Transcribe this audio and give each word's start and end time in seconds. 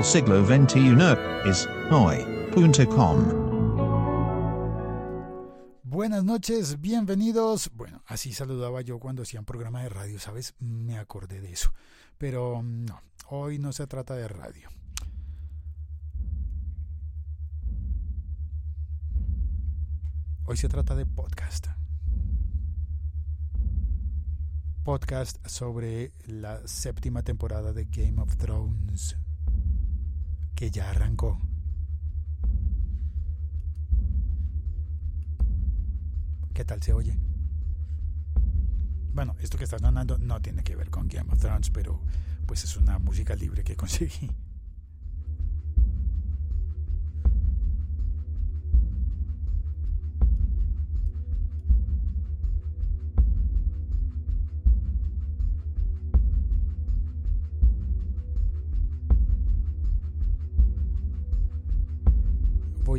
del 0.00 0.06
siglo 0.06 0.46
XXI 0.46 0.96
es 1.44 1.68
hoy.com. 1.90 3.18
Buenas 5.82 6.24
noches, 6.24 6.80
bienvenidos. 6.80 7.70
Bueno, 7.74 8.02
así 8.06 8.32
saludaba 8.32 8.80
yo 8.80 8.98
cuando 8.98 9.22
hacía 9.22 9.40
un 9.40 9.46
programa 9.46 9.82
de 9.82 9.90
radio, 9.90 10.18
¿sabes? 10.18 10.54
Me 10.58 10.96
acordé 10.96 11.42
de 11.42 11.52
eso. 11.52 11.74
Pero 12.16 12.62
mm, 12.62 12.86
no, 12.86 13.02
hoy 13.28 13.58
no 13.58 13.72
se 13.72 13.86
trata 13.86 14.14
de 14.14 14.26
radio. 14.28 14.70
Hoy 20.46 20.56
se 20.56 20.68
trata 20.68 20.94
de 20.94 21.04
podcast. 21.04 21.66
Podcast 24.82 25.46
sobre 25.46 26.12
la 26.24 26.66
séptima 26.66 27.22
temporada 27.22 27.74
de 27.74 27.84
Game 27.84 28.18
of 28.20 28.36
Thrones, 28.38 29.16
que 30.60 30.70
ya 30.70 30.90
arrancó. 30.90 31.40
¿Qué 36.52 36.66
tal 36.66 36.82
se 36.82 36.92
oye? 36.92 37.16
Bueno, 39.14 39.36
esto 39.40 39.56
que 39.56 39.64
está 39.64 39.78
sonando 39.78 40.18
no 40.18 40.42
tiene 40.42 40.62
que 40.62 40.76
ver 40.76 40.90
con 40.90 41.08
Game 41.08 41.32
of 41.32 41.38
Thrones, 41.38 41.70
pero 41.70 42.02
pues 42.44 42.62
es 42.64 42.76
una 42.76 42.98
música 42.98 43.34
libre 43.36 43.64
que 43.64 43.74
conseguí. 43.74 44.30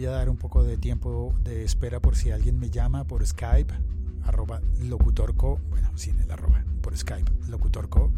Voy 0.01 0.07
a 0.07 0.17
dar 0.17 0.31
un 0.31 0.37
poco 0.37 0.63
de 0.63 0.77
tiempo 0.77 1.31
de 1.43 1.63
espera 1.63 1.99
por 1.99 2.15
si 2.15 2.31
alguien 2.31 2.57
me 2.59 2.71
llama 2.71 3.03
por 3.03 3.23
Skype, 3.23 3.71
arroba 4.23 4.59
locutorco, 4.79 5.59
bueno, 5.69 5.95
sin 5.95 6.19
el 6.19 6.31
arroba, 6.31 6.65
por 6.81 6.97
Skype, 6.97 7.31
locutorco. 7.49 8.11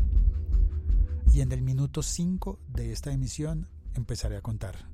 Y 1.34 1.42
en 1.42 1.52
el 1.52 1.62
minuto 1.62 2.02
5 2.02 2.58
de 2.70 2.94
esta 2.94 3.12
emisión 3.12 3.68
empezaré 3.96 4.38
a 4.38 4.42
contar. 4.42 4.93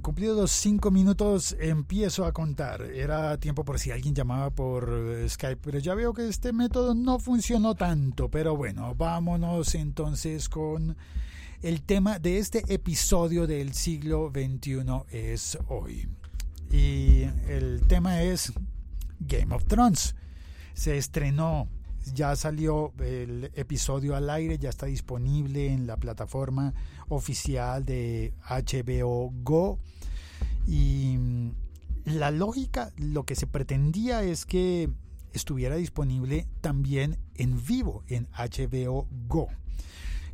Cumplidos 0.00 0.36
los 0.36 0.50
cinco 0.50 0.90
minutos, 0.90 1.56
empiezo 1.60 2.24
a 2.24 2.32
contar. 2.32 2.82
Era 2.82 3.38
tiempo 3.38 3.64
por 3.64 3.78
si 3.78 3.90
alguien 3.90 4.14
llamaba 4.14 4.50
por 4.50 4.90
eh, 4.90 5.28
Skype, 5.28 5.60
pero 5.62 5.78
ya 5.78 5.94
veo 5.94 6.12
que 6.12 6.28
este 6.28 6.52
método 6.52 6.94
no 6.94 7.18
funcionó 7.18 7.74
tanto. 7.74 8.30
Pero 8.30 8.56
bueno, 8.56 8.94
vámonos 8.94 9.74
entonces 9.74 10.48
con 10.48 10.96
el 11.62 11.82
tema 11.82 12.18
de 12.18 12.38
este 12.38 12.62
episodio 12.72 13.46
del 13.46 13.74
siglo 13.74 14.30
XXI 14.32 14.84
es 15.10 15.58
hoy. 15.68 16.08
Y 16.70 17.22
el 17.48 17.82
tema 17.88 18.22
es 18.22 18.52
Game 19.20 19.54
of 19.54 19.64
Thrones. 19.64 20.14
Se 20.74 20.96
estrenó 20.96 21.68
ya 22.14 22.34
salió 22.36 22.92
el 22.98 23.50
episodio 23.54 24.16
al 24.16 24.30
aire, 24.30 24.58
ya 24.58 24.68
está 24.68 24.86
disponible 24.86 25.72
en 25.72 25.86
la 25.86 25.96
plataforma 25.96 26.74
oficial 27.08 27.84
de 27.84 28.34
HBO 28.48 29.32
Go. 29.42 29.78
Y 30.66 31.16
mm, 31.18 31.50
la 32.04 32.30
lógica, 32.30 32.92
lo 32.96 33.24
que 33.24 33.34
se 33.34 33.46
pretendía 33.46 34.22
es 34.22 34.46
que 34.46 34.90
estuviera 35.32 35.76
disponible 35.76 36.46
también 36.60 37.18
en 37.34 37.64
vivo 37.64 38.02
en 38.08 38.28
HBO 38.32 39.06
Go. 39.26 39.48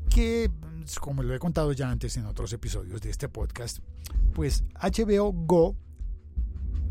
Que, 0.08 0.48
mm, 0.48 0.82
como 1.00 1.22
lo 1.22 1.34
he 1.34 1.38
contado 1.38 1.72
ya 1.72 1.90
antes 1.90 2.16
en 2.16 2.26
otros 2.26 2.52
episodios 2.52 3.00
de 3.00 3.10
este 3.10 3.28
podcast, 3.28 3.78
pues 4.34 4.64
HBO 4.80 5.32
Go 5.32 5.76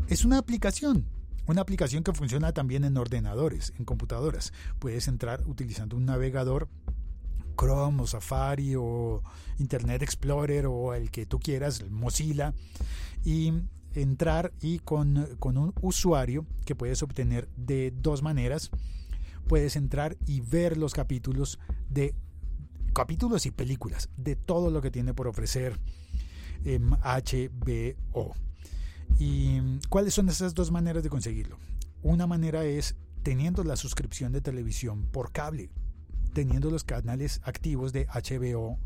es 0.08 0.24
una 0.24 0.38
aplicación 0.38 1.06
una 1.46 1.60
aplicación 1.60 2.02
que 2.02 2.12
funciona 2.12 2.52
también 2.52 2.84
en 2.84 2.96
ordenadores, 2.96 3.72
en 3.78 3.84
computadoras. 3.84 4.52
Puedes 4.78 5.08
entrar 5.08 5.42
utilizando 5.46 5.96
un 5.96 6.06
navegador 6.06 6.68
Chrome 7.56 8.02
o 8.02 8.06
Safari 8.06 8.74
o 8.76 9.22
Internet 9.58 10.02
Explorer 10.02 10.66
o 10.66 10.94
el 10.94 11.10
que 11.10 11.26
tú 11.26 11.38
quieras, 11.38 11.88
Mozilla, 11.90 12.54
y 13.24 13.52
entrar 13.94 14.52
y 14.60 14.80
con, 14.80 15.28
con, 15.38 15.56
un 15.56 15.72
usuario 15.80 16.46
que 16.64 16.74
puedes 16.74 17.02
obtener 17.02 17.48
de 17.56 17.92
dos 17.96 18.22
maneras. 18.22 18.70
Puedes 19.46 19.76
entrar 19.76 20.16
y 20.26 20.40
ver 20.40 20.76
los 20.76 20.94
capítulos 20.94 21.58
de 21.88 22.14
capítulos 22.94 23.44
y 23.44 23.50
películas 23.50 24.08
de 24.16 24.36
todo 24.36 24.70
lo 24.70 24.80
que 24.80 24.90
tiene 24.90 25.14
por 25.14 25.26
ofrecer 25.26 25.78
HBO. 26.64 28.34
¿Y 29.18 29.78
cuáles 29.88 30.14
son 30.14 30.28
esas 30.28 30.54
dos 30.54 30.70
maneras 30.70 31.02
de 31.02 31.10
conseguirlo? 31.10 31.58
Una 32.02 32.26
manera 32.26 32.64
es 32.64 32.96
teniendo 33.22 33.64
la 33.64 33.76
suscripción 33.76 34.32
de 34.32 34.40
televisión 34.40 35.06
por 35.06 35.32
cable, 35.32 35.70
teniendo 36.34 36.70
los 36.70 36.84
canales 36.84 37.40
activos 37.44 37.92
de 37.92 38.06
HBO 38.06 38.78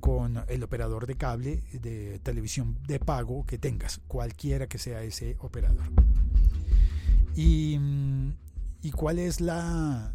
con 0.00 0.44
el 0.48 0.62
operador 0.62 1.06
de 1.06 1.16
cable 1.16 1.62
de 1.72 2.18
televisión 2.22 2.78
de 2.86 2.98
pago 2.98 3.44
que 3.46 3.58
tengas, 3.58 4.00
cualquiera 4.08 4.66
que 4.66 4.78
sea 4.78 5.02
ese 5.02 5.36
operador. 5.40 5.84
¿Y, 7.34 7.78
y 8.82 8.90
cuál 8.90 9.18
es 9.18 9.40
la, 9.40 10.12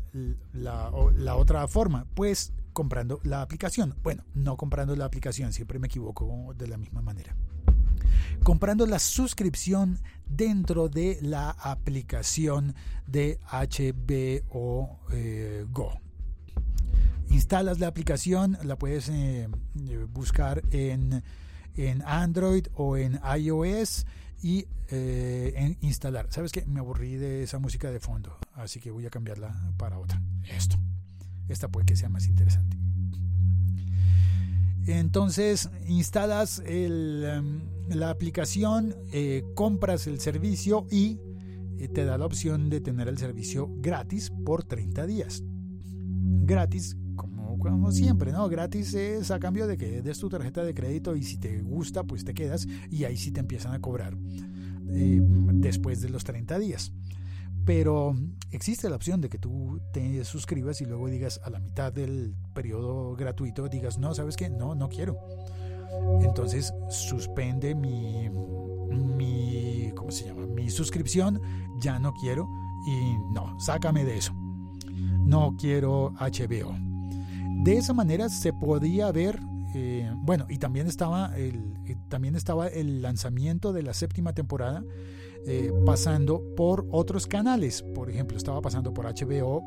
otra 1.35 1.67
forma? 1.67 2.05
Pues 2.13 2.53
comprando 2.73 3.19
la 3.23 3.41
aplicación. 3.41 3.95
Bueno, 4.03 4.23
no 4.35 4.55
comprando 4.55 4.95
la 4.95 5.05
aplicación, 5.05 5.51
siempre 5.51 5.79
me 5.79 5.87
equivoco 5.87 6.53
de 6.55 6.67
la 6.67 6.77
misma 6.77 7.01
manera 7.01 7.35
comprando 8.43 8.85
la 8.85 8.99
suscripción 8.99 9.99
dentro 10.29 10.89
de 10.89 11.19
la 11.21 11.51
aplicación 11.51 12.75
de 13.07 13.39
HBO 13.51 14.99
eh, 15.11 15.65
Go. 15.69 15.99
Instalas 17.29 17.79
la 17.79 17.87
aplicación, 17.87 18.57
la 18.63 18.77
puedes 18.77 19.09
eh, 19.09 19.49
buscar 20.13 20.63
en, 20.71 21.23
en, 21.75 22.01
Android 22.05 22.67
o 22.73 22.95
en 22.95 23.19
iOS 23.37 24.05
y 24.41 24.65
eh, 24.89 25.75
instalar. 25.81 26.27
¿Sabes 26.29 26.51
qué? 26.51 26.65
Me 26.65 26.79
aburrí 26.79 27.15
de 27.15 27.43
esa 27.43 27.59
música 27.59 27.91
de 27.91 27.99
fondo, 27.99 28.37
así 28.53 28.79
que 28.79 28.91
voy 28.91 29.05
a 29.05 29.09
cambiarla 29.09 29.53
para 29.77 29.99
otra. 29.99 30.21
Esto. 30.49 30.77
Esta 31.49 31.67
puede 31.67 31.85
que 31.85 31.95
sea 31.95 32.09
más 32.09 32.27
interesante. 32.27 32.76
Entonces 34.87 35.69
instalas 35.87 36.63
em, 36.65 37.59
la 37.89 38.09
aplicación, 38.09 38.95
eh, 39.11 39.43
compras 39.53 40.07
el 40.07 40.19
servicio 40.19 40.87
y 40.89 41.19
eh, 41.77 41.89
te 41.89 42.05
da 42.05 42.17
la 42.17 42.25
opción 42.25 42.69
de 42.69 42.79
tener 42.79 43.09
el 43.09 43.17
servicio 43.17 43.69
gratis 43.79 44.31
por 44.45 44.63
30 44.63 45.05
días. 45.05 45.43
Gratis, 45.43 46.95
como, 47.15 47.59
como 47.59 47.91
siempre, 47.91 48.31
¿no? 48.31 48.47
Gratis 48.47 48.93
es 48.93 49.29
a 49.29 49.39
cambio 49.39 49.67
de 49.67 49.77
que 49.77 50.01
des 50.01 50.19
tu 50.19 50.29
tarjeta 50.29 50.63
de 50.63 50.73
crédito 50.73 51.17
y 51.17 51.23
si 51.23 51.37
te 51.37 51.61
gusta, 51.61 52.05
pues 52.05 52.23
te 52.23 52.33
quedas 52.33 52.65
y 52.89 53.03
ahí 53.03 53.17
sí 53.17 53.31
te 53.31 53.41
empiezan 53.41 53.73
a 53.73 53.81
cobrar 53.81 54.17
eh, 54.89 55.19
después 55.53 56.01
de 56.01 56.09
los 56.09 56.23
30 56.23 56.59
días. 56.59 56.93
Pero 57.67 58.15
existe 58.51 58.89
la 58.89 58.95
opción 58.95 59.19
de 59.19 59.27
que 59.27 59.37
tú 59.37 59.81
te 59.91 60.23
suscribas 60.23 60.79
y 60.79 60.85
luego 60.85 61.09
digas 61.09 61.41
a 61.43 61.49
la 61.49 61.59
mitad 61.59 61.91
del 61.91 62.33
periodo 62.53 63.13
gratuito, 63.17 63.67
digas, 63.67 63.97
no, 63.97 64.15
¿sabes 64.15 64.37
qué? 64.37 64.49
No, 64.49 64.73
no 64.73 64.87
quiero. 64.87 65.19
Entonces 66.21 66.73
suspende 66.89 67.75
mi, 67.75 68.29
mi, 68.29 69.91
¿cómo 69.97 70.11
se 70.11 70.27
llama? 70.27 70.45
Mi 70.45 70.69
suscripción, 70.69 71.41
ya 71.81 71.99
no 71.99 72.13
quiero 72.13 72.47
y 72.87 73.33
no, 73.33 73.59
sácame 73.59 74.05
de 74.05 74.17
eso. 74.17 74.33
No 75.25 75.57
quiero 75.59 76.13
HBO. 76.21 76.73
De 77.65 77.77
esa 77.77 77.91
manera 77.91 78.29
se 78.29 78.53
podía 78.53 79.11
ver 79.11 79.41
eh, 79.79 80.11
bueno, 80.15 80.47
y 80.49 80.57
también 80.57 80.87
estaba, 80.87 81.37
el, 81.37 81.75
eh, 81.85 81.95
también 82.09 82.35
estaba 82.35 82.67
el 82.67 83.03
lanzamiento 83.03 83.73
de 83.73 83.83
la 83.83 83.93
séptima 83.93 84.33
temporada 84.33 84.83
eh, 85.45 85.71
pasando 85.85 86.41
por 86.55 86.87
otros 86.89 87.27
canales. 87.27 87.83
Por 87.93 88.09
ejemplo, 88.09 88.37
estaba 88.37 88.59
pasando 88.59 88.91
por 88.91 89.05
HBO, 89.05 89.61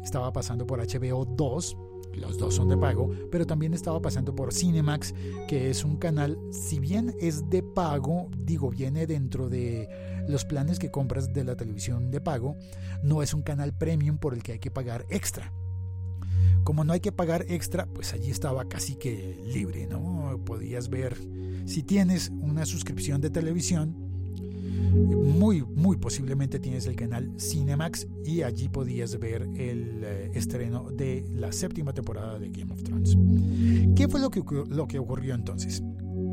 estaba 0.00 0.32
pasando 0.32 0.64
por 0.64 0.78
HBO 0.78 1.24
2, 1.24 1.76
los 2.14 2.38
dos 2.38 2.54
son 2.54 2.68
de 2.68 2.76
pago, 2.76 3.10
pero 3.32 3.46
también 3.46 3.74
estaba 3.74 4.00
pasando 4.00 4.32
por 4.32 4.54
Cinemax, 4.54 5.12
que 5.48 5.70
es 5.70 5.84
un 5.84 5.96
canal, 5.96 6.38
si 6.52 6.78
bien 6.78 7.16
es 7.20 7.50
de 7.50 7.64
pago, 7.64 8.28
digo, 8.38 8.70
viene 8.70 9.08
dentro 9.08 9.48
de 9.48 9.88
los 10.28 10.44
planes 10.44 10.78
que 10.78 10.92
compras 10.92 11.32
de 11.32 11.42
la 11.42 11.56
televisión 11.56 12.12
de 12.12 12.20
pago, 12.20 12.56
no 13.02 13.24
es 13.24 13.34
un 13.34 13.42
canal 13.42 13.76
premium 13.76 14.18
por 14.18 14.34
el 14.34 14.44
que 14.44 14.52
hay 14.52 14.58
que 14.60 14.70
pagar 14.70 15.04
extra. 15.10 15.52
Como 16.68 16.84
no 16.84 16.92
hay 16.92 17.00
que 17.00 17.12
pagar 17.12 17.46
extra, 17.48 17.86
pues 17.86 18.12
allí 18.12 18.30
estaba 18.30 18.68
casi 18.68 18.96
que 18.96 19.42
libre, 19.54 19.86
¿no? 19.86 20.38
Podías 20.44 20.90
ver, 20.90 21.16
si 21.64 21.82
tienes 21.82 22.30
una 22.42 22.66
suscripción 22.66 23.22
de 23.22 23.30
televisión, 23.30 23.96
muy, 24.92 25.62
muy 25.62 25.96
posiblemente 25.96 26.58
tienes 26.60 26.84
el 26.84 26.94
canal 26.94 27.32
Cinemax 27.40 28.06
y 28.22 28.42
allí 28.42 28.68
podías 28.68 29.18
ver 29.18 29.44
el 29.56 30.02
eh, 30.04 30.30
estreno 30.34 30.90
de 30.90 31.24
la 31.32 31.52
séptima 31.52 31.94
temporada 31.94 32.38
de 32.38 32.50
Game 32.50 32.70
of 32.70 32.82
Thrones. 32.82 33.16
¿Qué 33.96 34.06
fue 34.06 34.20
lo 34.20 34.28
que, 34.28 34.42
lo 34.68 34.86
que 34.86 34.98
ocurrió 34.98 35.34
entonces? 35.34 35.82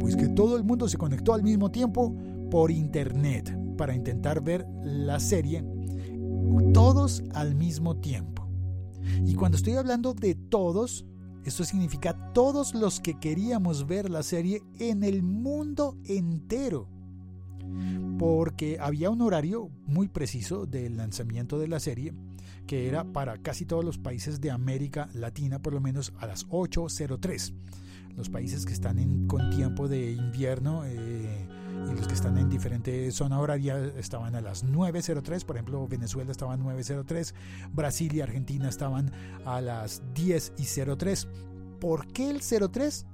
Pues 0.02 0.18
que 0.18 0.28
todo 0.28 0.58
el 0.58 0.66
mundo 0.66 0.90
se 0.90 0.98
conectó 0.98 1.34
al 1.34 1.44
mismo 1.44 1.72
tiempo 1.72 2.14
por 2.52 2.72
internet 2.72 3.58
para 3.78 3.96
intentar 3.96 4.44
ver 4.44 4.68
la 4.84 5.18
serie 5.22 5.64
todos 6.74 7.24
al 7.34 7.56
mismo 7.56 7.96
tiempo. 7.96 8.35
Y 9.26 9.36
cuando 9.36 9.58
estoy 9.58 9.74
hablando 9.74 10.14
de 10.14 10.36
todos, 10.36 11.06
esto 11.44 11.64
significa 11.64 12.34
todos 12.34 12.74
los 12.74 13.00
que 13.00 13.20
queríamos 13.20 13.88
ver 13.88 14.10
la 14.10 14.24
serie 14.24 14.64
en 14.80 15.04
el 15.04 15.24
mundo 15.24 15.98
entero 16.06 16.90
porque 18.18 18.78
había 18.80 19.10
un 19.10 19.22
horario 19.22 19.70
muy 19.86 20.08
preciso 20.08 20.66
del 20.66 20.98
lanzamiento 20.98 21.60
de 21.60 21.68
la 21.68 21.80
serie 21.80 22.14
que 22.68 22.88
era 22.88 23.04
para 23.04 23.38
casi 23.38 23.66
todos 23.66 23.86
los 23.86 23.98
países 23.98 24.42
de 24.42 24.50
América 24.50 25.10
Latina, 25.14 25.62
por 25.62 25.74
lo 25.74 25.82
menos 25.82 26.14
a 26.18 26.26
las 26.26 26.48
8.03. 26.48 27.54
Los 28.16 28.30
países 28.30 28.66
que 28.66 28.74
están 28.74 29.28
con 29.28 29.52
tiempo 29.52 29.88
de 29.88 30.14
invierno 30.14 30.84
eh, 30.86 31.48
y 31.90 31.96
los 31.96 32.08
que 32.08 32.14
están 32.14 32.38
en 32.38 32.50
diferente 32.50 33.12
zona 33.12 33.40
horaria 33.40 33.78
estaban 33.98 34.36
a 34.36 34.42
las 34.42 34.66
9.03. 34.66 35.46
Por 35.46 35.56
ejemplo, 35.56 35.88
Venezuela 35.88 36.32
estaba 36.32 36.54
a 36.54 36.58
9.03, 36.58 37.34
Brasil 37.74 38.14
y 38.14 38.22
Argentina 38.22 38.70
estaban 38.70 39.12
a 39.46 39.62
las 39.62 40.04
10.03. 40.14 41.28
¿Por 41.80 42.08
qué 42.08 42.30
el 42.30 42.42
03? 42.42 43.06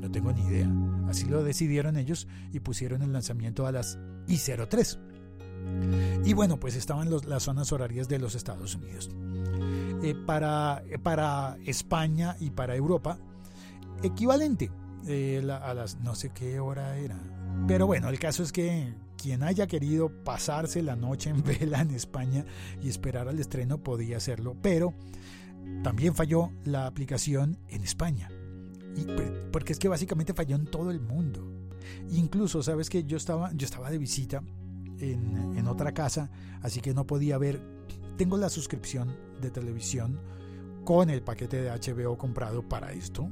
No 0.00 0.10
tengo 0.10 0.32
ni 0.32 0.42
idea. 0.42 0.70
Así 1.08 1.26
lo 1.26 1.44
decidieron 1.44 1.96
ellos 1.96 2.26
y 2.52 2.60
pusieron 2.60 3.02
el 3.02 3.12
lanzamiento 3.12 3.66
a 3.66 3.72
las 3.72 3.98
I03. 4.26 4.98
Y 6.24 6.32
bueno, 6.34 6.58
pues 6.58 6.74
estaban 6.74 7.08
las 7.26 7.42
zonas 7.42 7.72
horarias 7.72 8.08
de 8.08 8.18
los 8.18 8.34
Estados 8.34 8.74
Unidos. 8.74 9.10
Eh, 10.02 10.14
para, 10.26 10.82
para 11.02 11.56
España 11.64 12.36
y 12.40 12.50
para 12.50 12.74
Europa, 12.74 13.18
equivalente 14.02 14.70
eh, 15.06 15.42
a 15.48 15.74
las 15.74 15.98
no 16.00 16.14
sé 16.14 16.30
qué 16.30 16.60
hora 16.60 16.96
era. 16.96 17.16
Pero 17.66 17.86
bueno, 17.86 18.08
el 18.08 18.18
caso 18.18 18.42
es 18.42 18.52
que 18.52 18.94
quien 19.16 19.42
haya 19.42 19.66
querido 19.66 20.10
pasarse 20.24 20.82
la 20.82 20.96
noche 20.96 21.30
en 21.30 21.42
vela 21.44 21.80
en 21.80 21.92
España 21.92 22.44
y 22.82 22.88
esperar 22.88 23.28
al 23.28 23.38
estreno 23.38 23.78
podía 23.78 24.16
hacerlo, 24.16 24.56
pero 24.60 24.94
también 25.82 26.14
falló 26.14 26.50
la 26.64 26.86
aplicación 26.86 27.58
en 27.68 27.84
España. 27.84 28.30
Y, 28.96 29.06
porque 29.52 29.72
es 29.72 29.78
que 29.78 29.88
básicamente 29.88 30.34
falló 30.34 30.56
en 30.56 30.66
todo 30.66 30.90
el 30.90 31.00
mundo. 31.00 31.48
Incluso, 32.10 32.62
sabes 32.62 32.90
que 32.90 33.04
yo 33.04 33.16
estaba, 33.16 33.52
yo 33.54 33.64
estaba 33.64 33.90
de 33.90 33.98
visita 33.98 34.42
en, 34.98 35.56
en 35.56 35.66
otra 35.68 35.92
casa, 35.92 36.30
así 36.62 36.80
que 36.80 36.92
no 36.92 37.06
podía 37.06 37.38
ver. 37.38 37.60
Tengo 38.16 38.36
la 38.36 38.50
suscripción 38.50 39.16
de 39.40 39.50
televisión 39.50 40.20
con 40.84 41.10
el 41.10 41.22
paquete 41.22 41.62
de 41.62 41.70
HBO 41.70 42.18
comprado 42.18 42.68
para 42.68 42.92
esto. 42.92 43.28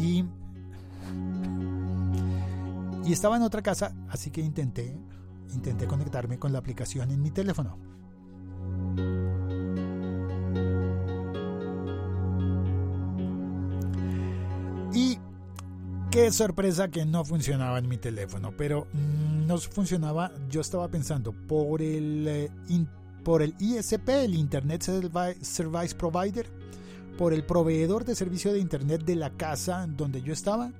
Y, 0.00 0.24
y 3.04 3.12
estaba 3.12 3.36
en 3.36 3.42
otra 3.42 3.62
casa, 3.62 3.94
así 4.08 4.30
que 4.30 4.40
intenté, 4.40 4.96
intenté 5.52 5.86
conectarme 5.86 6.38
con 6.38 6.52
la 6.52 6.58
aplicación 6.58 7.10
en 7.10 7.22
mi 7.22 7.30
teléfono. 7.30 7.78
Y 14.94 15.18
qué 16.10 16.30
sorpresa 16.30 16.88
que 16.88 17.04
no 17.04 17.24
funcionaba 17.24 17.78
en 17.78 17.88
mi 17.88 17.98
teléfono, 17.98 18.52
pero 18.56 18.86
no 18.92 19.58
funcionaba, 19.58 20.30
yo 20.48 20.60
estaba 20.60 20.88
pensando, 20.88 21.32
por 21.32 21.82
el 21.82 22.26
eh, 22.28 22.50
por 23.24 23.42
el 23.42 23.54
ISP, 23.58 24.08
el 24.10 24.34
Internet 24.34 24.82
Service 24.82 25.94
Provider, 25.96 26.46
por 27.18 27.32
el 27.32 27.44
proveedor 27.44 28.04
de 28.04 28.14
servicio 28.14 28.52
de 28.52 28.60
Internet 28.60 29.04
de 29.04 29.16
la 29.16 29.30
casa 29.30 29.86
donde 29.88 30.22
yo 30.22 30.32
estaba. 30.32 30.70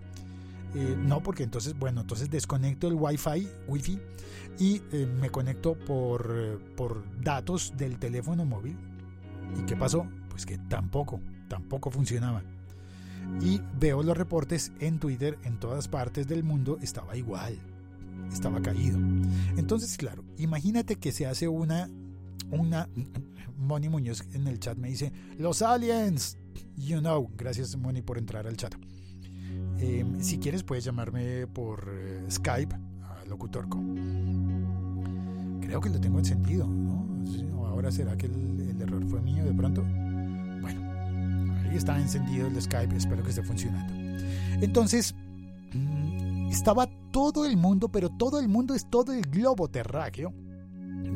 Eh, 0.74 0.96
no, 0.98 1.22
porque 1.22 1.44
entonces, 1.44 1.78
bueno, 1.78 2.00
entonces 2.00 2.30
desconecto 2.30 2.88
el 2.88 2.94
Wi-Fi, 2.94 3.48
Wi-Fi 3.68 4.00
y 4.58 4.82
eh, 4.92 5.06
me 5.20 5.30
conecto 5.30 5.74
por, 5.74 6.60
por 6.76 7.04
datos 7.22 7.74
del 7.76 7.98
teléfono 7.98 8.44
móvil. 8.44 8.76
¿Y 9.58 9.66
qué 9.66 9.76
pasó? 9.76 10.06
Pues 10.30 10.44
que 10.46 10.58
tampoco, 10.58 11.20
tampoco 11.48 11.90
funcionaba. 11.90 12.42
Y 13.40 13.60
veo 13.78 14.02
los 14.02 14.16
reportes 14.16 14.72
en 14.80 14.98
Twitter 14.98 15.38
en 15.44 15.58
todas 15.58 15.88
partes 15.88 16.26
del 16.26 16.42
mundo, 16.42 16.78
estaba 16.82 17.16
igual, 17.16 17.58
estaba 18.32 18.60
caído. 18.60 18.98
Entonces, 19.56 19.96
claro, 19.96 20.24
imagínate 20.36 20.96
que 20.96 21.12
se 21.12 21.26
hace 21.26 21.48
una 21.48 21.88
una 22.50 22.88
Moni 23.56 23.88
Muñoz 23.88 24.22
en 24.32 24.46
el 24.46 24.58
chat 24.60 24.76
me 24.76 24.88
dice 24.88 25.12
los 25.38 25.62
aliens 25.62 26.36
you 26.76 26.98
know 26.98 27.30
gracias 27.36 27.76
Moni 27.76 28.02
por 28.02 28.18
entrar 28.18 28.46
al 28.46 28.56
chat 28.56 28.74
em, 29.84 30.20
si 30.20 30.38
quieres 30.38 30.62
puedes 30.62 30.84
llamarme 30.84 31.46
por 31.46 31.88
eh, 31.92 32.26
Skype 32.30 32.74
a 32.74 33.24
Locutorco 33.26 33.78
creo 35.60 35.80
que 35.80 35.88
lo 35.90 36.00
tengo 36.00 36.18
encendido 36.18 36.66
¿no? 36.66 37.66
ahora 37.66 37.90
será 37.90 38.16
que 38.16 38.26
el, 38.26 38.80
error 38.80 39.04
fue 39.06 39.20
mío 39.20 39.44
de 39.44 39.52
pronto 39.54 39.82
bueno 39.82 40.80
ahí 41.68 41.76
está 41.76 41.98
encendido 41.98 42.46
el 42.46 42.60
Skype 42.60 42.96
espero 42.96 43.22
que 43.22 43.30
esté 43.30 43.42
funcionando. 43.42 43.92
Entonces 44.60 45.14
mm, 45.72 46.48
estaba 46.50 46.88
todo 47.10 47.46
el 47.46 47.56
mundo 47.56 47.88
pero 47.88 48.10
todo 48.10 48.40
el 48.40 48.48
mundo 48.48 48.74
es 48.74 48.88
todo 48.90 49.12
el 49.12 49.22
globo 49.22 49.68
terráqueo 49.68 50.32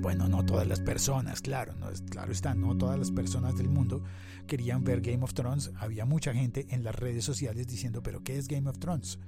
bueno, 0.00 0.28
no 0.28 0.44
todas 0.44 0.66
las 0.66 0.80
personas, 0.80 1.40
claro, 1.40 1.74
no, 1.74 1.88
claro 2.10 2.32
está, 2.32 2.54
no 2.54 2.76
todas 2.76 2.98
las 2.98 3.10
personas 3.10 3.56
del 3.56 3.68
mundo 3.68 4.02
querían 4.46 4.82
ver 4.84 5.00
Game 5.00 5.22
of 5.22 5.34
Thrones. 5.34 5.70
Había 5.76 6.04
mucha 6.04 6.32
gente 6.32 6.66
en 6.70 6.82
las 6.82 6.94
redes 6.94 7.24
sociales 7.24 7.66
diciendo, 7.66 8.02
pero 8.02 8.22
¿qué 8.22 8.38
es 8.38 8.48
Game 8.48 8.68
of 8.68 8.78
Thrones? 8.78 9.18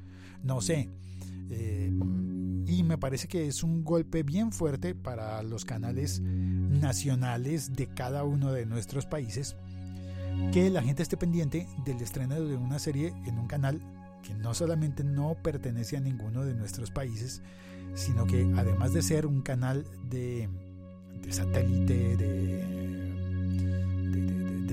No 0.43 0.61
sé. 0.61 0.89
Eh, 1.51 1.91
y 2.67 2.83
me 2.85 2.99
parece 2.99 3.29
que 3.29 3.47
es 3.47 3.63
un 3.63 3.85
golpe 3.85 4.23
bien 4.23 4.53
fuerte 4.53 4.95
para 4.95 5.43
los 5.43 5.65
canales 5.65 6.21
nacionales 6.21 7.73
de 7.73 7.89
cada 7.89 8.25
uno 8.25 8.53
de 8.53 8.67
nuestros 8.67 9.07
países 9.07 9.57
que 10.53 10.71
la 10.71 10.83
gente 10.83 11.03
esté 11.03 11.17
pendiente 11.17 11.67
del 11.85 12.01
estreno 12.01 12.41
de 12.41 12.57
una 12.57 12.79
serie 12.79 13.13
en 13.27 13.39
un 13.39 13.47
canal 13.47 13.81
que 14.23 14.35
no 14.35 14.55
solamente 14.55 15.05
no 15.05 15.37
pertenece 15.43 15.97
a 15.97 16.01
ninguno 16.01 16.45
de 16.45 16.55
nuestros 16.55 16.91
países, 16.91 17.43
sino 17.95 18.27
que 18.27 18.51
además 18.57 18.93
de 18.93 19.03
ser 19.03 19.27
un 19.27 19.43
canal 19.43 19.85
de, 20.09 20.49
satélite, 21.29 22.17
de, 22.17 22.61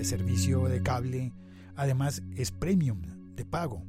servicio 0.04 0.70
de 0.70 0.82
cable, 0.82 1.34
además 1.76 2.22
es 2.36 2.52
premium, 2.52 3.02
de 3.36 3.44
pago. 3.46 3.84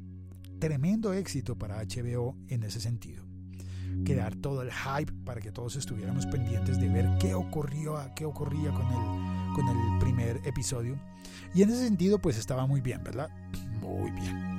Tremendo 0.59 1.13
éxito 1.13 1.57
para 1.57 1.81
HBO 1.85 2.37
en 2.49 2.65
ese 2.65 2.81
sentido. 2.81 3.23
Quedar 4.05 4.35
todo 4.35 4.63
el 4.63 4.73
hype 4.73 5.13
para 5.25 5.41
que 5.41 5.53
todos 5.53 5.77
estuviéramos 5.77 6.27
pendientes 6.27 6.81
de 6.81 6.89
ver 6.89 7.07
qué 7.21 7.35
ocurrió, 7.35 7.97
qué 8.17 8.25
ocurría 8.25 8.73
con 8.73 8.87
el, 8.87 9.55
con 9.55 9.69
el 9.69 9.99
primer 10.01 10.41
episodio. 10.45 10.99
Y 11.55 11.63
en 11.63 11.71
ese 11.71 11.85
sentido, 11.85 12.19
pues 12.19 12.37
estaba 12.37 12.67
muy 12.67 12.81
bien, 12.81 13.05
¿verdad? 13.05 13.31
Muy 13.81 14.11
bien. 14.11 14.58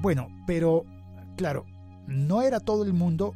Bueno, 0.00 0.28
pero 0.46 0.84
claro, 1.36 1.64
no 2.06 2.42
era 2.42 2.60
todo 2.60 2.84
el 2.84 2.92
mundo 2.92 3.34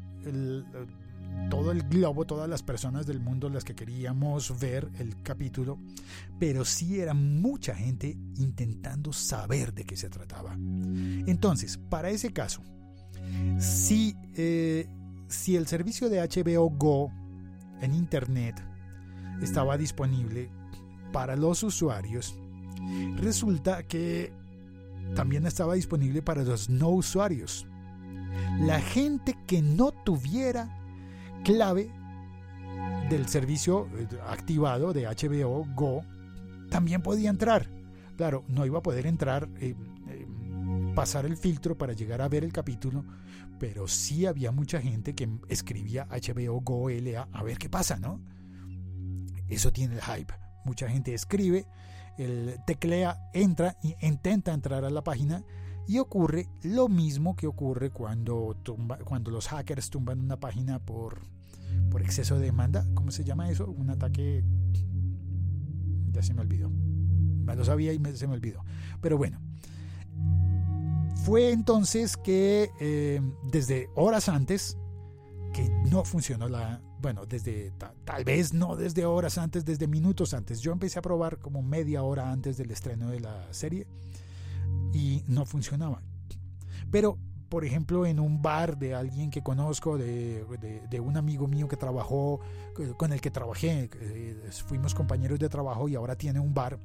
todo 1.51 1.73
el 1.73 1.83
globo, 1.83 2.25
todas 2.25 2.49
las 2.49 2.63
personas 2.63 3.07
del 3.07 3.21
mundo 3.21 3.49
las 3.49 3.65
que 3.65 3.75
queríamos 3.75 4.59
ver 4.61 4.91
el 4.99 5.23
capítulo, 5.23 5.79
pero 6.39 6.65
sí 6.65 7.01
era 7.01 7.15
mucha 7.15 7.75
gente 7.75 8.17
intentando 8.37 9.13
saber 9.13 9.73
de 9.75 9.85
qué 9.85 9.97
se 9.97 10.09
trataba. 10.09 10.55
Entonces, 10.55 11.79
para 11.89 12.11
ese 12.11 12.33
caso, 12.33 12.63
si, 13.59 14.15
eh, 14.35 14.87
si 15.29 15.57
el 15.57 15.67
servicio 15.67 16.09
de 16.09 16.21
HBO 16.21 16.71
Go 16.71 17.11
en 17.81 17.95
Internet 17.95 18.63
estaba 19.43 19.77
disponible 19.77 20.51
para 21.13 21.37
los 21.37 21.63
usuarios, 21.63 22.35
resulta 23.17 23.83
que 23.83 24.33
también 25.15 25.47
estaba 25.47 25.75
disponible 25.75 26.23
para 26.23 26.43
los 26.43 26.69
no 26.69 26.91
usuarios. 26.91 27.67
La 28.61 28.81
gente 28.81 29.37
que 29.47 29.63
no 29.63 29.93
tuviera 29.93 30.79
clave 31.45 31.91
del 33.11 33.29
servicio 33.29 33.89
eh, 33.99 34.07
activado 34.27 34.93
de 34.93 35.07
HBO 35.07 35.67
Go 35.75 36.03
también 36.71 37.03
podía 37.03 37.31
entrar. 37.31 37.69
Claro, 38.17 38.45
no 38.49 38.65
iba 38.65 38.79
a 38.79 38.83
poder 38.83 39.07
entrar, 39.07 39.49
eh, 39.61 39.75
eh, 40.09 40.27
pasar 40.95 41.27
el 41.27 41.37
filtro 41.37 41.77
para 41.77 41.93
llegar 41.93 42.23
a 42.23 42.29
ver 42.29 42.45
el 42.45 42.53
capítulo, 42.53 43.05
pero 43.59 43.89
sí 43.89 44.27
había 44.27 44.53
mucha 44.53 44.81
gente 44.81 45.15
que 45.15 45.29
escribía 45.49 46.07
HBO 46.11 46.61
Go 46.61 46.89
LA 46.89 47.29
a 47.31 47.43
ver 47.43 47.59
qué 47.59 47.69
pasa, 47.69 47.99
¿no? 47.99 48.21
Eso 49.49 49.73
tiene 49.73 49.97
el 49.97 50.03
hype. 50.03 50.33
Mucha 50.65 50.89
gente 50.89 51.13
escribe, 51.13 51.67
el 52.19 52.57
teclea, 52.67 53.19
entra 53.33 53.77
e 53.83 54.07
intenta 54.07 54.53
entrar 54.53 54.85
a 54.85 54.91
la 54.91 55.03
página 55.03 55.45
y 55.87 55.99
ocurre 55.99 56.49
lo 56.63 56.89
mismo 56.89 57.35
que 57.35 57.47
ocurre 57.47 57.91
cuando, 57.91 58.57
cuando 59.05 59.31
los 59.31 59.49
hackers 59.49 59.91
tumban 59.91 60.21
una 60.21 60.39
página 60.39 60.79
por, 60.79 61.21
por 61.91 62.03
exceso 62.03 62.39
de 62.39 62.47
demanda. 62.47 62.87
¿Cómo 62.95 63.11
se 63.11 63.25
llama 63.25 63.51
eso? 63.51 63.67
Un 63.71 63.91
ataque... 63.91 64.45
Ya 66.13 66.23
se 66.23 66.35
me 66.35 66.43
olvidó. 66.43 66.71
Me 66.71 67.57
lo 67.57 67.65
sabía 67.65 67.93
y 67.93 68.01
se 68.15 68.27
me 68.27 68.35
olvidó. 68.35 68.65
Pero 69.01 69.17
bueno. 69.19 69.41
Fue 71.25 71.53
entonces 71.53 72.17
que 72.17 72.71
eh, 72.81 73.21
desde 73.51 73.89
horas 73.95 74.29
antes 74.29 74.77
que 75.53 75.69
no 75.91 76.05
funcionó 76.05 76.49
la... 76.49 76.81
Bueno, 77.03 77.27
desde 77.27 77.73
tal 78.05 78.23
vez 78.23 78.55
no 78.55 78.77
desde 78.77 79.05
horas 79.05 79.37
antes, 79.37 79.65
desde 79.65 79.89
minutos 79.89 80.35
antes. 80.35 80.61
Yo 80.61 80.71
empecé 80.71 81.01
a 81.01 81.03
probar 81.03 81.39
como 81.39 81.61
media 81.61 82.05
hora 82.05 82.31
antes 82.31 82.57
del 82.57 82.71
estreno 82.71 83.11
de 83.11 83.19
la 83.19 83.53
serie 83.53 83.89
y 84.93 85.25
no 85.27 85.45
funcionaba. 85.45 86.01
Pero, 86.93 87.19
por 87.49 87.65
ejemplo, 87.65 88.07
en 88.07 88.21
un 88.21 88.41
bar 88.41 88.79
de 88.79 88.95
alguien 88.95 89.31
que 89.31 89.43
conozco, 89.43 89.99
de, 89.99 90.47
un 91.03 91.17
amigo 91.17 91.49
mío 91.49 91.67
que 91.67 91.77
trabajó, 91.77 92.39
con 92.97 93.13
el 93.13 93.21
que 93.21 93.33
trabajé, 93.33 93.91
fuimos 94.69 94.95
compañeros 94.95 95.41
de 95.41 95.49
trabajo 95.49 95.89
y 95.89 95.97
ahora 95.97 96.15
tiene 96.15 96.39
un 96.39 96.55
bar, 96.55 96.79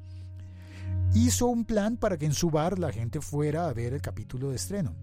hizo 1.14 1.46
un 1.46 1.64
plan 1.64 1.96
para 1.96 2.18
que 2.18 2.26
en 2.26 2.34
su 2.34 2.50
bar 2.50 2.80
la 2.80 2.90
gente 2.90 3.20
fuera 3.20 3.68
a 3.68 3.72
ver 3.72 3.94
el 3.94 4.02
capítulo 4.02 4.50
de 4.50 4.56
estreno. 4.56 4.96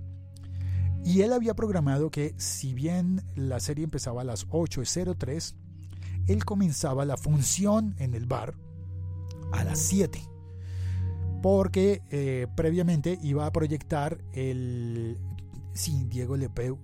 Y 1.05 1.21
él 1.21 1.31
había 1.31 1.53
programado 1.53 2.11
que 2.11 2.33
si 2.37 2.73
bien 2.73 3.23
la 3.35 3.61
serie 3.61 3.85
empezaba 3.85 4.21
a 4.21 4.25
las 4.25 4.47
8.03, 4.49 5.53
él 6.27 6.43
comenzaba 6.43 7.05
la 7.05 7.15
función 7.15 7.95
en 7.99 8.15
el 8.15 8.25
bar 8.25 8.55
a 9.53 9.63
las 9.63 9.79
7 9.79 10.35
porque 11.45 12.01
eh, 12.09 12.47
previamente 12.55 13.19
iba 13.21 13.45
a 13.45 13.51
proyectar 13.51 14.17
el, 14.33 15.19
sí, 15.73 16.03
Diego 16.09 16.37
Lepeu, 16.37 16.79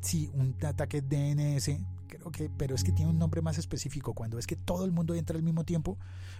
sí, 0.00 0.30
un 0.34 0.54
ataque 0.64 1.02
DNS, 1.02 1.70
creo 2.06 2.30
que, 2.30 2.48
pero 2.48 2.76
es 2.76 2.84
que 2.84 2.92
tiene 2.92 3.10
un 3.10 3.18
nombre 3.18 3.42
más 3.42 3.58
específico, 3.58 4.14
cuando 4.14 4.38
es 4.38 4.46
que 4.46 4.54
todo 4.54 4.84
el 4.84 4.92
mundo 4.92 5.16
entra 5.16 5.36
al 5.36 5.42
mismo 5.42 5.64
tiempo, 5.64 5.98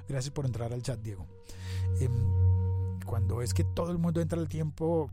gracias 0.09 0.33
por 0.33 0.47
entrar 0.47 0.73
al 0.73 0.83
chat, 0.83 1.01
Diego, 1.01 1.27
em, 1.99 2.13
cuando 3.05 3.43
es 3.43 3.53
que 3.55 3.65
todo 3.65 3.91
el 3.91 3.99
mundo 3.99 4.21
entra 4.21 4.39
al 4.39 4.49
tiempo, 4.49 5.11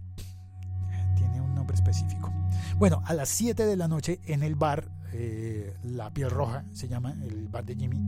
nombre 1.61 1.75
específico. 1.75 2.33
Bueno, 2.77 3.03
a 3.05 3.13
las 3.13 3.29
7 3.29 3.67
de 3.67 3.77
la 3.77 3.87
noche 3.87 4.19
en 4.25 4.41
el 4.41 4.55
bar, 4.55 4.89
eh, 5.13 5.77
La 5.83 6.11
Piel 6.11 6.31
Roja 6.31 6.65
se 6.73 6.87
llama, 6.87 7.15
el 7.23 7.47
bar 7.49 7.63
de 7.65 7.75
Jimmy, 7.75 7.99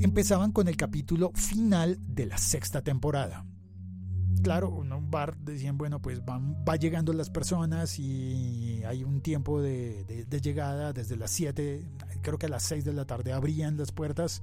empezaban 0.00 0.50
con 0.50 0.66
el 0.66 0.76
capítulo 0.76 1.30
final 1.34 2.00
de 2.04 2.26
la 2.26 2.36
sexta 2.36 2.82
temporada. 2.82 3.46
claro, 4.42 4.82
en 4.82 4.92
un 4.92 5.08
bar 5.08 5.36
decían, 5.38 5.78
bueno, 5.78 6.02
pues 6.02 6.24
van, 6.24 6.64
va 6.68 6.74
llegando 6.74 7.12
las 7.12 7.30
personas 7.30 7.96
y 8.00 8.82
hay 8.84 9.04
un 9.04 9.20
tiempo 9.20 9.62
de, 9.62 10.26
llegada 10.42 10.92
desde 10.92 11.16
las 11.16 11.30
7, 11.30 11.86
creo 12.22 12.38
que 12.38 12.46
a 12.46 12.48
las 12.48 12.64
6 12.64 12.84
de 12.84 12.92
la 12.92 13.04
tarde 13.04 13.32
abrían 13.32 13.76
las 13.76 13.92
puertas. 13.92 14.42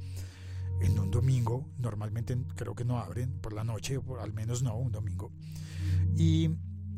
En 0.81 0.97
un 0.97 1.11
domingo, 1.11 1.67
normalmente 1.77 2.35
creo 2.55 2.73
que 2.73 2.85
no 2.85 2.97
abren 2.97 3.39
por 3.39 3.53
la 3.53 3.63
noche, 3.65 3.99
por, 3.99 4.19
al 4.19 4.33
menos 4.33 4.63
no, 4.63 4.75
un 4.77 4.91
domingo. 4.91 5.31
Y 6.17 6.49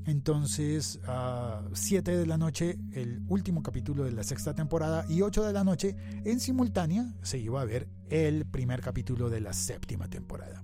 entonces, 0.05 0.99
a 1.07 1.63
7 1.73 2.17
de 2.17 2.25
la 2.25 2.37
noche, 2.37 2.77
el 2.91 3.23
último 3.29 3.63
capítulo 3.63 4.03
de 4.03 4.11
la 4.11 4.23
sexta 4.23 4.53
temporada, 4.53 5.05
y 5.07 5.21
8 5.21 5.43
de 5.43 5.53
la 5.53 5.63
noche, 5.63 5.95
en 6.25 6.39
simultánea, 6.39 7.13
se 7.21 7.37
iba 7.39 7.61
a 7.61 7.65
ver 7.65 7.87
el 8.09 8.45
primer 8.45 8.81
capítulo 8.81 9.29
de 9.29 9.39
la 9.39 9.53
séptima 9.53 10.09
temporada. 10.09 10.63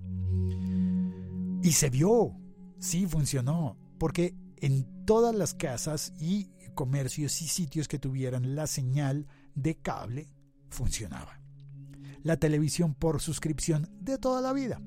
Y 1.62 1.72
se 1.72 1.88
vio, 1.88 2.36
sí 2.78 3.06
funcionó, 3.06 3.78
porque 3.98 4.34
en 4.56 5.04
todas 5.06 5.34
las 5.34 5.54
casas 5.54 6.12
y 6.18 6.50
comercios 6.74 7.40
y 7.40 7.48
sitios 7.48 7.88
que 7.88 7.98
tuvieran 7.98 8.54
la 8.54 8.66
señal 8.66 9.26
de 9.54 9.76
cable 9.76 10.28
funcionaba. 10.68 11.40
La 12.22 12.36
televisión 12.36 12.94
por 12.94 13.20
suscripción 13.20 13.88
de 14.00 14.18
toda 14.18 14.42
la 14.42 14.52
vida, 14.52 14.82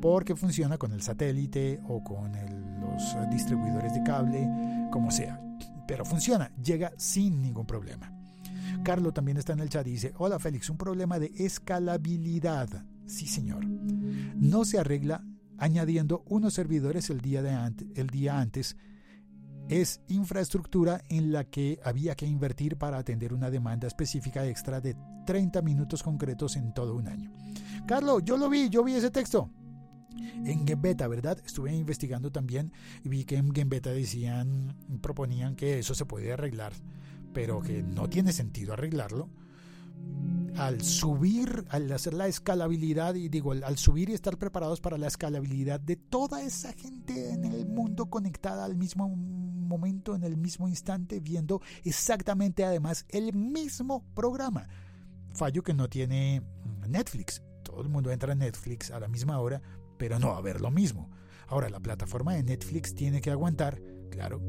porque 0.00 0.36
funciona 0.36 0.78
con 0.78 0.92
el 0.92 1.02
satélite 1.02 1.80
o 1.88 2.04
con 2.04 2.36
los 2.94 3.30
distribuidores 3.30 3.92
de 3.92 4.02
cable, 4.02 4.48
como 4.90 5.10
sea. 5.10 5.40
Pero 5.86 6.04
funciona, 6.04 6.50
llega 6.62 6.92
sin 6.96 7.42
ningún 7.42 7.66
problema. 7.66 8.12
Carlos 8.82 9.14
también 9.14 9.36
está 9.36 9.52
en 9.52 9.60
el 9.60 9.68
chat 9.68 9.84
dice, 9.84 10.12
hola 10.16 10.38
Félix, 10.38 10.70
un 10.70 10.76
problema 10.76 11.18
de 11.18 11.32
escalabilidad. 11.36 12.84
Sí, 13.06 13.26
señor. 13.26 13.64
No 13.66 14.64
se 14.64 14.78
arregla 14.78 15.24
añadiendo 15.58 16.24
unos 16.26 16.54
servidores 16.54 17.10
el 17.10 17.20
día, 17.20 17.42
de 17.42 17.72
el 17.94 18.08
día 18.08 18.40
antes, 18.40 18.76
es 19.68 20.00
infraestructura 20.08 21.02
en 21.08 21.32
la 21.32 21.44
que 21.44 21.80
había 21.84 22.14
que 22.14 22.26
invertir 22.26 22.76
para 22.76 22.98
atender 22.98 23.32
una 23.32 23.50
demanda 23.50 23.86
específica 23.86 24.46
extra 24.46 24.80
de 24.80 24.96
30 25.26 25.62
minutos 25.62 26.02
concretos 26.02 26.56
en 26.56 26.74
todo 26.74 26.94
un 26.94 27.08
año. 27.08 27.32
Carlos, 27.86 28.22
yo 28.24 28.36
lo 28.36 28.48
vi, 28.48 28.68
yo 28.68 28.84
vi 28.84 28.94
ese 28.94 29.10
texto. 29.10 29.50
En 30.44 30.66
Gembeta, 30.66 31.08
¿verdad? 31.08 31.38
Estuve 31.44 31.74
investigando 31.74 32.30
también 32.30 32.72
y 33.02 33.08
vi 33.08 33.24
que 33.24 33.36
en 33.36 33.54
Gembeta 33.54 33.90
decían, 33.90 34.76
proponían 35.00 35.56
que 35.56 35.78
eso 35.78 35.94
se 35.94 36.06
puede 36.06 36.32
arreglar, 36.32 36.72
pero 37.32 37.60
que 37.60 37.82
no 37.82 38.08
tiene 38.08 38.32
sentido 38.32 38.72
arreglarlo 38.72 39.28
al 40.56 40.82
subir, 40.82 41.64
al 41.70 41.90
hacer 41.90 42.14
la 42.14 42.28
escalabilidad, 42.28 43.16
y 43.16 43.28
digo, 43.28 43.52
al 43.52 43.76
subir 43.76 44.10
y 44.10 44.12
estar 44.12 44.38
preparados 44.38 44.80
para 44.80 44.96
la 44.98 45.08
escalabilidad 45.08 45.80
de 45.80 45.96
toda 45.96 46.42
esa 46.42 46.72
gente 46.72 47.32
en 47.32 47.44
el 47.44 47.66
mundo 47.66 48.06
conectada 48.06 48.64
al 48.64 48.76
mismo 48.76 49.08
momento, 49.08 50.14
en 50.14 50.22
el 50.22 50.36
mismo 50.36 50.68
instante, 50.68 51.18
viendo 51.18 51.60
exactamente 51.82 52.64
además 52.64 53.04
el 53.08 53.34
mismo 53.34 54.04
programa. 54.14 54.68
Fallo 55.32 55.64
que 55.64 55.74
no 55.74 55.88
tiene 55.88 56.42
Netflix. 56.88 57.42
Todo 57.64 57.80
el 57.80 57.88
mundo 57.88 58.12
entra 58.12 58.32
en 58.32 58.38
Netflix 58.38 58.92
a 58.92 59.00
la 59.00 59.08
misma 59.08 59.40
hora, 59.40 59.60
pero 59.96 60.18
no 60.18 60.28
va 60.28 60.38
a 60.38 60.42
ver 60.42 60.60
lo 60.60 60.70
mismo. 60.70 61.10
Ahora, 61.46 61.68
la 61.68 61.80
plataforma 61.80 62.34
de 62.34 62.42
Netflix 62.42 62.94
tiene 62.94 63.20
que 63.20 63.30
aguantar, 63.30 63.80
claro, 64.10 64.40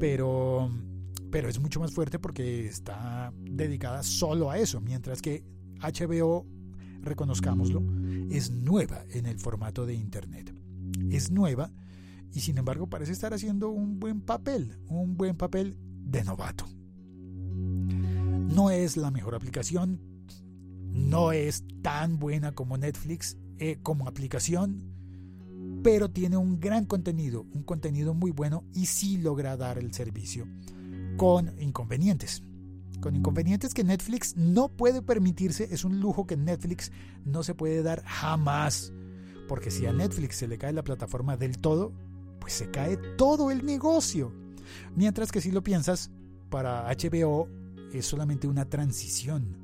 pero 0.00 0.70
pero 1.32 1.48
es 1.48 1.58
mucho 1.58 1.80
más 1.80 1.92
fuerte 1.92 2.18
porque 2.18 2.66
está 2.66 3.32
dedicada 3.40 4.02
solo 4.02 4.50
a 4.50 4.58
eso, 4.58 4.80
mientras 4.82 5.22
que 5.22 5.42
HBO, 5.80 6.46
reconozcámoslo, 7.00 7.82
es 8.30 8.50
nueva 8.50 9.04
en 9.10 9.26
el 9.26 9.38
formato 9.38 9.86
de 9.86 9.94
Internet. 9.94 10.54
Es 11.10 11.30
nueva 11.30 11.72
y 12.32 12.40
sin 12.40 12.58
embargo 12.58 12.88
parece 12.88 13.12
estar 13.12 13.32
haciendo 13.32 13.70
un 13.70 13.98
buen 13.98 14.20
papel, 14.20 14.78
un 14.88 15.16
buen 15.16 15.36
papel 15.36 15.76
de 15.80 16.22
novato. 16.22 16.66
No 17.48 18.70
es 18.70 18.98
la 18.98 19.10
mejor 19.10 19.34
aplicación, 19.34 20.00
no 20.92 21.32
es 21.32 21.64
tan 21.80 22.18
buena 22.18 22.52
como 22.52 22.76
Netflix 22.76 23.38
eh, 23.58 23.78
como 23.82 24.08
aplicación, 24.08 24.82
pero 25.82 26.10
tiene 26.10 26.36
un 26.36 26.60
gran 26.60 26.84
contenido, 26.84 27.46
un 27.54 27.62
contenido 27.62 28.14
muy 28.14 28.30
bueno 28.30 28.64
y 28.74 28.86
sí 28.86 29.18
logra 29.18 29.56
dar 29.56 29.78
el 29.78 29.92
servicio 29.92 30.46
con 31.16 31.60
inconvenientes. 31.60 32.42
Con 33.00 33.16
inconvenientes 33.16 33.74
que 33.74 33.82
Netflix 33.82 34.36
no 34.36 34.68
puede 34.68 35.02
permitirse, 35.02 35.68
es 35.72 35.84
un 35.84 36.00
lujo 36.00 36.26
que 36.26 36.36
Netflix 36.36 36.92
no 37.24 37.42
se 37.42 37.54
puede 37.54 37.82
dar 37.82 38.04
jamás. 38.04 38.92
Porque 39.48 39.70
si 39.70 39.86
a 39.86 39.92
Netflix 39.92 40.36
se 40.36 40.46
le 40.48 40.56
cae 40.56 40.72
la 40.72 40.84
plataforma 40.84 41.36
del 41.36 41.58
todo, 41.58 41.92
pues 42.38 42.52
se 42.52 42.70
cae 42.70 42.96
todo 43.16 43.50
el 43.50 43.66
negocio. 43.66 44.32
Mientras 44.94 45.32
que 45.32 45.40
si 45.40 45.50
lo 45.50 45.62
piensas, 45.62 46.10
para 46.48 46.86
HBO 46.88 47.48
es 47.92 48.06
solamente 48.06 48.46
una 48.46 48.68
transición. 48.68 49.56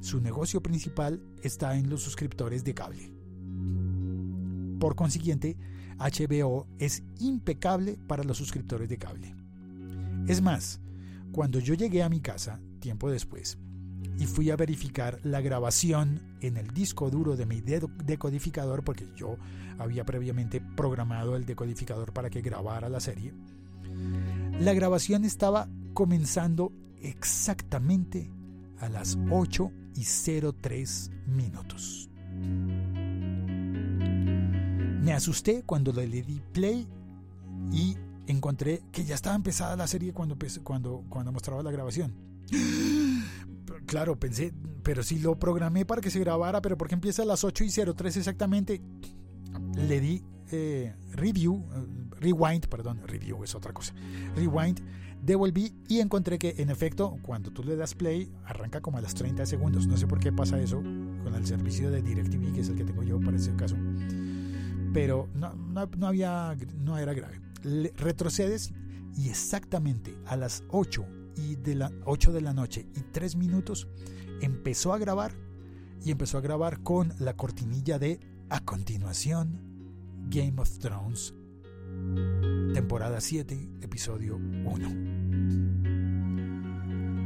Su 0.00 0.20
negocio 0.20 0.62
principal 0.62 1.22
está 1.42 1.76
en 1.76 1.90
los 1.90 2.02
suscriptores 2.02 2.62
de 2.62 2.74
cable. 2.74 3.13
Por 4.78 4.96
consiguiente, 4.96 5.56
HBO 5.98 6.66
es 6.78 7.02
impecable 7.18 7.98
para 8.06 8.24
los 8.24 8.38
suscriptores 8.38 8.88
de 8.88 8.98
cable. 8.98 9.34
Es 10.26 10.40
más, 10.42 10.80
cuando 11.32 11.58
yo 11.58 11.74
llegué 11.74 12.02
a 12.02 12.08
mi 12.08 12.20
casa, 12.20 12.60
tiempo 12.80 13.10
después, 13.10 13.58
y 14.18 14.26
fui 14.26 14.50
a 14.50 14.56
verificar 14.56 15.18
la 15.22 15.40
grabación 15.40 16.20
en 16.40 16.56
el 16.56 16.68
disco 16.68 17.10
duro 17.10 17.36
de 17.36 17.46
mi 17.46 17.60
decodificador, 17.60 18.84
porque 18.84 19.08
yo 19.16 19.36
había 19.78 20.04
previamente 20.04 20.60
programado 20.60 21.36
el 21.36 21.44
decodificador 21.44 22.12
para 22.12 22.30
que 22.30 22.42
grabara 22.42 22.88
la 22.88 23.00
serie, 23.00 23.34
la 24.60 24.72
grabación 24.72 25.24
estaba 25.24 25.68
comenzando 25.94 26.72
exactamente 27.00 28.30
a 28.78 28.88
las 28.88 29.18
8 29.30 29.70
y 29.94 30.04
03 30.04 31.10
minutos. 31.26 32.10
Me 35.04 35.12
asusté 35.12 35.62
cuando 35.64 35.92
le 35.92 36.06
di 36.06 36.40
play 36.52 36.88
y 37.70 37.94
encontré 38.26 38.82
que 38.90 39.04
ya 39.04 39.14
estaba 39.14 39.36
empezada 39.36 39.76
la 39.76 39.86
serie 39.86 40.14
cuando, 40.14 40.36
cuando, 40.62 41.04
cuando 41.10 41.30
mostraba 41.30 41.62
la 41.62 41.70
grabación. 41.70 42.14
Claro, 43.86 44.18
pensé, 44.18 44.52
pero 44.82 45.02
si 45.02 45.18
lo 45.18 45.38
programé 45.38 45.84
para 45.84 46.00
que 46.00 46.10
se 46.10 46.18
grabara, 46.18 46.62
pero 46.62 46.76
porque 46.76 46.94
empieza 46.94 47.22
a 47.22 47.26
las 47.26 47.44
8 47.44 47.64
y 47.64 47.70
03 47.70 48.16
exactamente. 48.16 48.80
Le 49.76 50.00
di 50.00 50.22
eh, 50.50 50.94
review, 51.12 51.62
eh, 51.74 52.18
rewind, 52.20 52.66
perdón, 52.68 53.00
review 53.06 53.44
es 53.44 53.54
otra 53.54 53.72
cosa. 53.72 53.92
Rewind, 54.36 54.80
devolví 55.22 55.74
y 55.86 56.00
encontré 56.00 56.38
que 56.38 56.54
en 56.58 56.70
efecto, 56.70 57.16
cuando 57.22 57.50
tú 57.50 57.62
le 57.62 57.76
das 57.76 57.94
play, 57.94 58.30
arranca 58.46 58.80
como 58.80 58.98
a 58.98 59.00
las 59.02 59.14
30 59.14 59.44
segundos. 59.44 59.86
No 59.86 59.96
sé 59.96 60.06
por 60.06 60.18
qué 60.18 60.32
pasa 60.32 60.58
eso 60.60 60.78
con 61.22 61.34
el 61.34 61.46
servicio 61.46 61.90
de 61.90 62.02
DirecTV, 62.02 62.52
que 62.54 62.60
es 62.60 62.68
el 62.68 62.76
que 62.76 62.84
tengo 62.84 63.02
yo 63.02 63.20
para 63.20 63.36
ese 63.36 63.54
caso. 63.54 63.76
Pero 64.94 65.28
no, 65.34 65.52
no, 65.54 65.86
no 65.98 66.06
había, 66.06 66.56
no 66.78 66.96
era 66.96 67.12
grave. 67.12 67.40
Retrocedes 67.96 68.72
y 69.16 69.28
exactamente 69.28 70.16
a 70.26 70.36
las 70.36 70.64
8 70.70 71.04
y 71.36 71.56
de 71.56 71.74
la 71.74 71.90
8 72.04 72.32
de 72.32 72.40
la 72.40 72.54
noche 72.54 72.86
y 72.94 73.00
3 73.00 73.36
minutos 73.36 73.88
empezó 74.40 74.92
a 74.92 74.98
grabar 74.98 75.32
y 76.04 76.10
empezó 76.10 76.38
a 76.38 76.40
grabar 76.40 76.82
con 76.82 77.12
la 77.18 77.34
cortinilla 77.34 77.98
de 77.98 78.20
a 78.50 78.60
continuación 78.60 79.60
Game 80.28 80.54
of 80.58 80.78
Thrones 80.78 81.34
temporada 82.72 83.20
7 83.20 83.68
episodio 83.82 84.36
1 84.36 85.24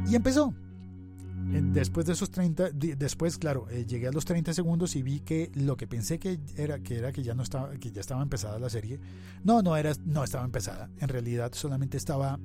y 0.09 0.15
empezó 0.15 0.53
después 1.51 2.05
de 2.05 2.13
esos 2.13 2.31
30, 2.31 2.71
después, 2.71 3.37
claro, 3.37 3.67
eh, 3.69 3.85
llegué 3.85 4.07
a 4.07 4.11
los 4.11 4.25
30 4.25 4.53
segundos 4.53 4.95
y 4.95 5.01
vi 5.01 5.19
que 5.19 5.51
lo 5.55 5.77
que 5.77 5.87
pensé 5.87 6.19
que 6.19 6.39
era 6.55 6.79
que 6.79 6.97
era 6.97 7.11
que 7.11 7.23
ya 7.23 7.33
no 7.33 7.43
estaba, 7.43 7.71
que 7.71 7.91
ya 7.91 8.01
estaba 8.01 8.21
empezada 8.21 8.59
la 8.59 8.69
serie, 8.69 8.99
no, 9.43 9.61
no 9.61 9.75
era, 9.75 9.93
no 10.05 10.23
estaba 10.23 10.45
empezada. 10.45 10.89
En 10.99 11.09
realidad 11.09 11.51
solamente 11.53 11.97
estaba 11.97 12.39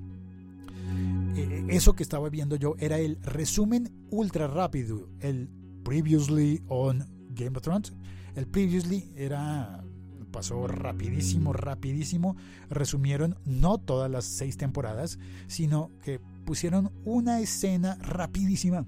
eh, 1.36 1.66
eso 1.68 1.94
que 1.94 2.02
estaba 2.02 2.28
viendo 2.28 2.56
yo 2.56 2.76
era 2.78 2.98
el 2.98 3.18
resumen 3.22 3.90
ultra 4.10 4.46
rápido, 4.46 5.08
el 5.20 5.48
previously 5.82 6.62
on 6.68 7.06
Game 7.30 7.56
of 7.56 7.62
Thrones. 7.62 7.92
El 8.34 8.46
previously 8.46 9.12
era 9.16 9.84
pasó 10.30 10.66
rapidísimo, 10.66 11.52
rapidísimo. 11.52 12.36
Resumieron 12.68 13.36
no 13.44 13.78
todas 13.78 14.10
las 14.10 14.24
seis 14.24 14.56
temporadas, 14.56 15.18
sino 15.46 15.92
que 16.02 16.20
pusieron 16.44 16.92
una 17.04 17.40
escena 17.40 17.96
rapidísima, 17.96 18.86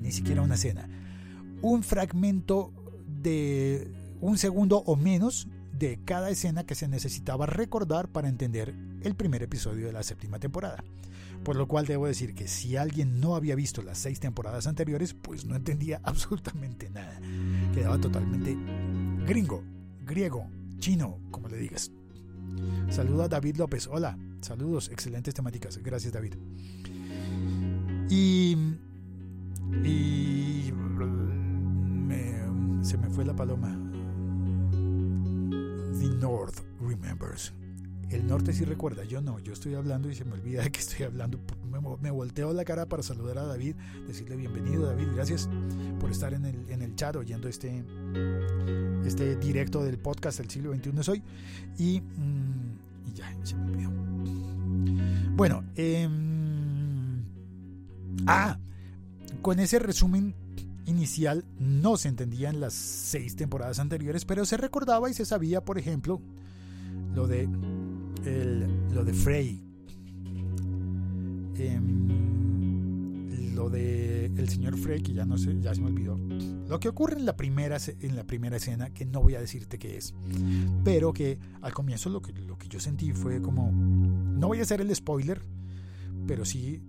ni 0.00 0.12
siquiera 0.12 0.42
una 0.42 0.54
escena, 0.54 0.88
un 1.62 1.82
fragmento 1.82 2.72
de 3.22 3.90
un 4.20 4.38
segundo 4.38 4.78
o 4.78 4.96
menos 4.96 5.48
de 5.78 5.98
cada 6.04 6.30
escena 6.30 6.64
que 6.64 6.74
se 6.74 6.88
necesitaba 6.88 7.46
recordar 7.46 8.08
para 8.08 8.28
entender 8.28 8.74
el 9.02 9.14
primer 9.14 9.42
episodio 9.42 9.86
de 9.86 9.92
la 9.92 10.02
séptima 10.02 10.38
temporada. 10.38 10.82
Por 11.44 11.56
lo 11.56 11.68
cual 11.68 11.86
debo 11.86 12.06
decir 12.06 12.34
que 12.34 12.48
si 12.48 12.76
alguien 12.76 13.20
no 13.20 13.36
había 13.36 13.54
visto 13.54 13.82
las 13.82 13.98
seis 13.98 14.18
temporadas 14.20 14.66
anteriores, 14.66 15.14
pues 15.14 15.44
no 15.44 15.54
entendía 15.54 16.00
absolutamente 16.04 16.90
nada. 16.90 17.20
Quedaba 17.74 18.00
totalmente 18.00 18.56
gringo, 19.26 19.62
griego, 20.04 20.48
chino, 20.78 21.18
como 21.30 21.48
le 21.48 21.58
digas. 21.58 21.92
Saludo 22.88 23.24
a 23.24 23.28
David 23.28 23.56
López. 23.56 23.86
Hola, 23.86 24.18
saludos, 24.46 24.88
excelentes 24.90 25.34
temáticas. 25.34 25.78
Gracias, 25.78 26.12
David. 26.12 26.34
Y. 28.08 28.56
Y. 29.84 30.72
se 32.82 32.96
me 32.96 33.10
fue 33.10 33.24
la 33.24 33.34
paloma. 33.34 33.76
The 35.98 36.08
North 36.20 36.60
remembers. 36.80 37.52
El 38.10 38.28
norte 38.28 38.52
sí 38.52 38.64
recuerda, 38.64 39.02
yo 39.02 39.20
no, 39.20 39.40
yo 39.40 39.52
estoy 39.52 39.74
hablando 39.74 40.08
y 40.08 40.14
se 40.14 40.24
me 40.24 40.34
olvida 40.34 40.62
de 40.62 40.70
que 40.70 40.78
estoy 40.78 41.04
hablando. 41.06 41.40
Me, 42.00 42.10
volteo 42.10 42.52
la 42.52 42.64
cara 42.64 42.86
para 42.86 43.02
saludar 43.02 43.38
a 43.38 43.44
David, 43.44 43.74
decirle 44.06 44.36
bienvenido 44.36 44.86
David, 44.86 45.08
gracias 45.14 45.48
por 45.98 46.10
estar 46.10 46.32
en 46.32 46.44
el, 46.44 46.70
en 46.70 46.82
el 46.82 46.94
chat 46.94 47.16
oyendo 47.16 47.48
este, 47.48 47.84
este 49.04 49.34
directo 49.36 49.82
del 49.82 49.98
podcast 49.98 50.38
del 50.38 50.48
siglo 50.48 50.72
XXI 50.72 51.02
soy. 51.02 51.22
Y, 51.78 52.00
mm, 52.00 52.95
y 53.06 53.12
ya, 53.12 53.34
se 53.42 53.54
me 53.56 53.70
olvidó. 53.70 53.90
Bueno, 55.34 55.64
eh, 55.76 56.08
ah, 58.26 58.58
con 59.42 59.60
ese 59.60 59.78
resumen 59.78 60.34
inicial 60.86 61.44
no 61.58 61.96
se 61.96 62.08
entendían 62.08 62.60
las 62.60 62.72
seis 62.72 63.36
temporadas 63.36 63.78
anteriores, 63.78 64.24
pero 64.24 64.46
se 64.46 64.56
recordaba 64.56 65.10
y 65.10 65.14
se 65.14 65.24
sabía, 65.24 65.64
por 65.64 65.78
ejemplo, 65.78 66.20
lo 67.14 67.26
de 67.26 67.48
lo 68.92 69.04
de 69.04 69.12
Frey, 69.12 69.62
em, 71.58 72.45
lo 73.56 73.70
de 73.70 74.26
el 74.26 74.48
señor 74.50 74.76
Frey, 74.76 75.02
que 75.02 75.14
ya 75.14 75.24
no 75.24 75.38
sé, 75.38 75.58
ya 75.60 75.74
se 75.74 75.80
me 75.80 75.88
olvidó. 75.88 76.18
Lo 76.68 76.78
que 76.78 76.88
ocurre 76.88 77.18
en 77.18 77.24
la 77.24 77.36
primera 77.36 77.78
en 78.00 78.14
la 78.14 78.24
primera 78.24 78.58
escena, 78.58 78.90
que 78.90 79.06
no 79.06 79.22
voy 79.22 79.34
a 79.34 79.40
decirte 79.40 79.78
qué 79.78 79.96
es, 79.96 80.14
pero 80.84 81.12
que 81.12 81.38
al 81.62 81.72
comienzo 81.72 82.10
lo 82.10 82.20
que, 82.20 82.32
lo 82.32 82.58
que 82.58 82.68
yo 82.68 82.78
sentí 82.78 83.12
fue 83.12 83.40
como, 83.40 83.72
no 83.72 84.46
voy 84.46 84.58
a 84.60 84.62
hacer 84.62 84.82
el 84.82 84.94
spoiler, 84.94 85.40
pero 86.26 86.44
sí 86.44 86.82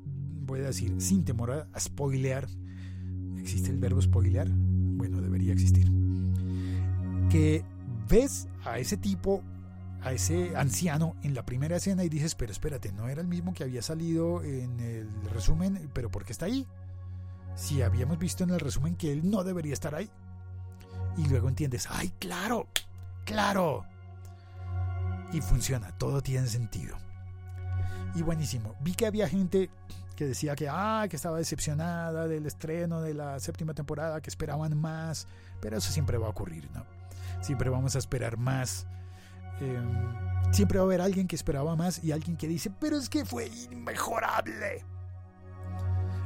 voy 0.46 0.60
a 0.60 0.64
decir, 0.64 0.94
sin 0.98 1.24
temor 1.24 1.52
a, 1.52 1.80
spoilear, 1.80 2.48
¿existe 3.40 3.70
el 3.72 3.78
verbo 3.78 4.02
spoilear? 4.02 4.50
Bueno, 4.50 5.22
debería 5.22 5.54
existir. 5.54 5.90
Que 7.30 7.64
ves 8.10 8.48
a 8.66 8.78
ese 8.80 8.98
tipo 8.98 9.42
a 10.02 10.12
ese 10.12 10.56
anciano 10.56 11.16
en 11.24 11.34
la 11.34 11.46
primera 11.46 11.78
escena 11.78 12.04
y 12.04 12.10
dices, 12.10 12.36
pero 12.36 12.52
espérate, 12.52 12.92
no 12.92 13.10
era 13.10 13.22
el 13.22 13.28
mismo 13.28 13.54
que 13.54 13.64
había 13.64 13.82
salido 13.82 14.44
en 14.44 14.80
el 14.80 15.10
resumen, 15.32 15.90
pero 15.94 16.10
¿por 16.10 16.24
qué 16.26 16.32
está 16.32 16.46
ahí? 16.46 16.68
Si 17.56 17.82
habíamos 17.82 18.20
visto 18.20 18.44
en 18.44 18.52
el 18.52 18.60
resumen 18.60 18.96
que 18.96 19.12
él 19.12 19.30
no 19.30 19.44
debería 19.44 19.74
estar 19.74 19.96
ahí. 19.96 20.10
Y 21.18 21.28
luego 21.28 21.50
entiendes, 21.50 21.88
ay, 21.90 22.14
claro, 22.20 22.68
claro. 23.26 23.86
Y 25.34 25.42
funciona, 25.42 25.92
todo 25.98 26.22
tiene 26.22 26.48
sentido. 26.48 26.96
Y 28.16 28.22
buenísimo. 28.22 28.76
Vi 28.82 28.94
que 28.94 29.08
había 29.08 29.28
gente 29.28 29.70
que 30.16 30.26
decía 30.26 30.56
que, 30.56 30.68
ah, 30.70 31.06
que 31.10 31.16
estaba 31.16 31.38
decepcionada 31.38 32.28
del 32.28 32.46
estreno 32.46 33.02
de 33.02 33.14
la 33.14 33.40
séptima 33.40 33.74
temporada, 33.74 34.22
que 34.22 34.30
esperaban 34.30 34.78
más, 34.78 35.28
pero 35.60 35.78
eso 35.78 35.92
siempre 35.92 36.18
va 36.18 36.28
a 36.28 36.32
ocurrir, 36.32 36.70
¿no? 36.74 36.86
Siempre 37.42 37.70
vamos 37.70 37.96
a 37.96 38.00
esperar 38.00 38.38
más 38.38 38.88
Em, 39.60 40.54
siempre 40.54 40.78
va 40.78 40.84
a 40.84 40.88
haber 40.88 41.02
alguien 41.02 41.28
que 41.28 41.36
esperaba 41.36 41.76
más 41.76 42.04
y 42.04 42.12
alguien 42.12 42.38
que 42.38 42.48
dice, 42.48 42.72
pero 42.80 42.98
es 42.98 43.10
que 43.10 43.26
fue 43.26 43.48
inmejorable. 43.72 44.86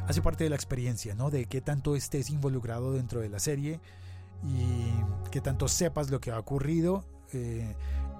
Hace 0.07 0.21
parte 0.21 0.43
de 0.43 0.49
la 0.49 0.55
experiencia, 0.55 1.15
¿no? 1.15 1.29
De 1.29 1.45
qué 1.45 1.61
tanto 1.61 1.95
estés 1.95 2.29
involucrado 2.29 2.93
dentro 2.93 3.21
de 3.21 3.29
la 3.29 3.39
serie 3.39 3.79
y 4.43 5.29
que 5.29 5.41
tanto 5.41 5.67
sepas 5.67 6.09
lo 6.09 6.19
que 6.19 6.31
ha 6.31 6.39
ocurrido. 6.39 7.05
Eh, 7.33 7.75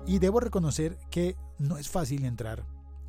y 0.05 0.19
debo 0.19 0.39
reconocer 0.39 0.97
que 1.09 1.35
no 1.59 1.77
es 1.77 1.89
fácil 1.89 2.25
entrar 2.25 2.63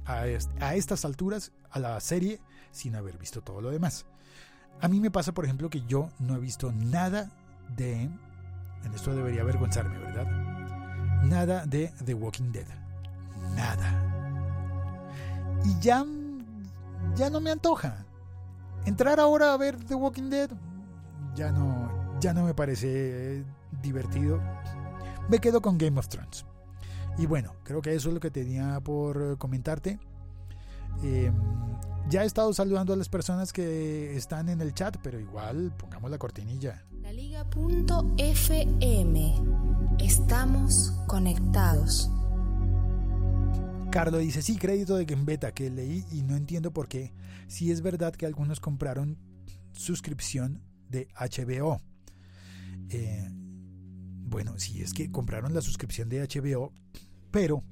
a, 0.05 0.25
a 0.61 0.75
estas 0.75 1.05
alturas 1.05 1.53
a 1.71 1.79
la 1.79 2.01
serie 2.01 2.41
sin 2.71 2.97
haber 2.97 3.19
visto 3.19 3.41
todo 3.41 3.61
lo 3.61 3.71
demás. 3.71 4.07
A 4.81 4.89
mí 4.89 5.01
me 5.01 5.11
pasa, 5.11 5.33
por 5.33 5.45
ejemplo, 5.45 5.71
que 5.71 5.83
yo 5.83 6.11
no 6.19 6.37
he 6.37 6.41
visto 6.41 6.73
nada 6.73 7.31
de... 7.77 8.03
En 8.03 8.95
esto 8.95 9.15
debería 9.15 9.43
avergonzarme, 9.43 9.97
¿verdad? 9.99 10.52
Nada 11.23 11.67
de 11.67 11.93
The 12.05 12.15
Walking 12.15 12.53
Dead. 12.53 12.67
Nada. 13.55 13.99
Y 15.65 15.79
ya, 15.81 16.05
ya 17.15 17.31
no 17.31 17.41
me 17.41 17.51
antoja. 17.51 18.05
Entrar 18.85 19.21
ahora 19.21 19.53
a 19.53 19.57
ver 19.57 19.77
The 19.85 19.95
Walking 19.95 20.31
Dead 20.31 20.51
ya 21.35 21.51
no, 21.51 22.19
ya 22.21 22.33
no 22.33 22.45
me 22.45 22.55
parece 22.55 23.45
divertido. 23.83 24.41
Me 25.29 25.39
quedo 25.39 25.61
con 25.61 25.79
Game 25.79 25.99
of 25.99 26.09
Thrones. 26.09 26.45
Y 27.19 27.27
bueno, 27.27 27.55
creo 27.63 27.83
que 27.83 27.95
eso 27.95 28.09
es 28.09 28.15
lo 28.15 28.21
que 28.21 28.31
tenía 28.31 28.81
por 28.81 29.39
comentarte. 29.39 29.99
Em, 31.03 31.35
ya 32.09 32.23
he 32.23 32.27
estado 32.27 32.53
saludando 32.53 32.93
a 32.93 32.97
las 32.97 33.09
personas 33.09 33.53
que 33.53 34.17
están 34.17 34.49
en 34.49 34.61
el 34.61 34.75
chat, 34.75 34.97
pero 35.03 35.21
igual 35.21 35.73
pongamos 35.77 36.11
la 36.11 36.19
cortinilla. 36.19 36.85
Liga.fm. 37.43 39.35
Estamos 39.99 40.93
conectados. 41.09 42.11
Carlos 43.91 44.21
dice, 44.21 44.43
sí, 44.43 44.57
crédito 44.57 44.97
de 44.97 45.07
Gembeta 45.07 45.53
que 45.53 45.69
leí 45.69 46.05
y 46.13 46.23
no 46.23 46.37
entiendo 46.37 46.73
por 46.73 46.89
qué. 46.89 47.13
Si 47.49 47.73
es 47.73 47.83
verdad 47.83 48.15
que 48.15 48.27
algunos 48.27 48.61
compraron 48.61 49.19
suscripción 49.73 50.63
de 50.89 51.09
HBO. 51.19 51.81
Eh, 52.91 53.29
bueno, 53.33 54.55
sí 54.59 54.81
es 54.83 54.93
que 54.93 55.11
compraron 55.11 55.53
la 55.53 55.63
suscripción 55.63 56.09
de 56.09 56.21
HBO, 56.23 56.73
pero 57.31 57.65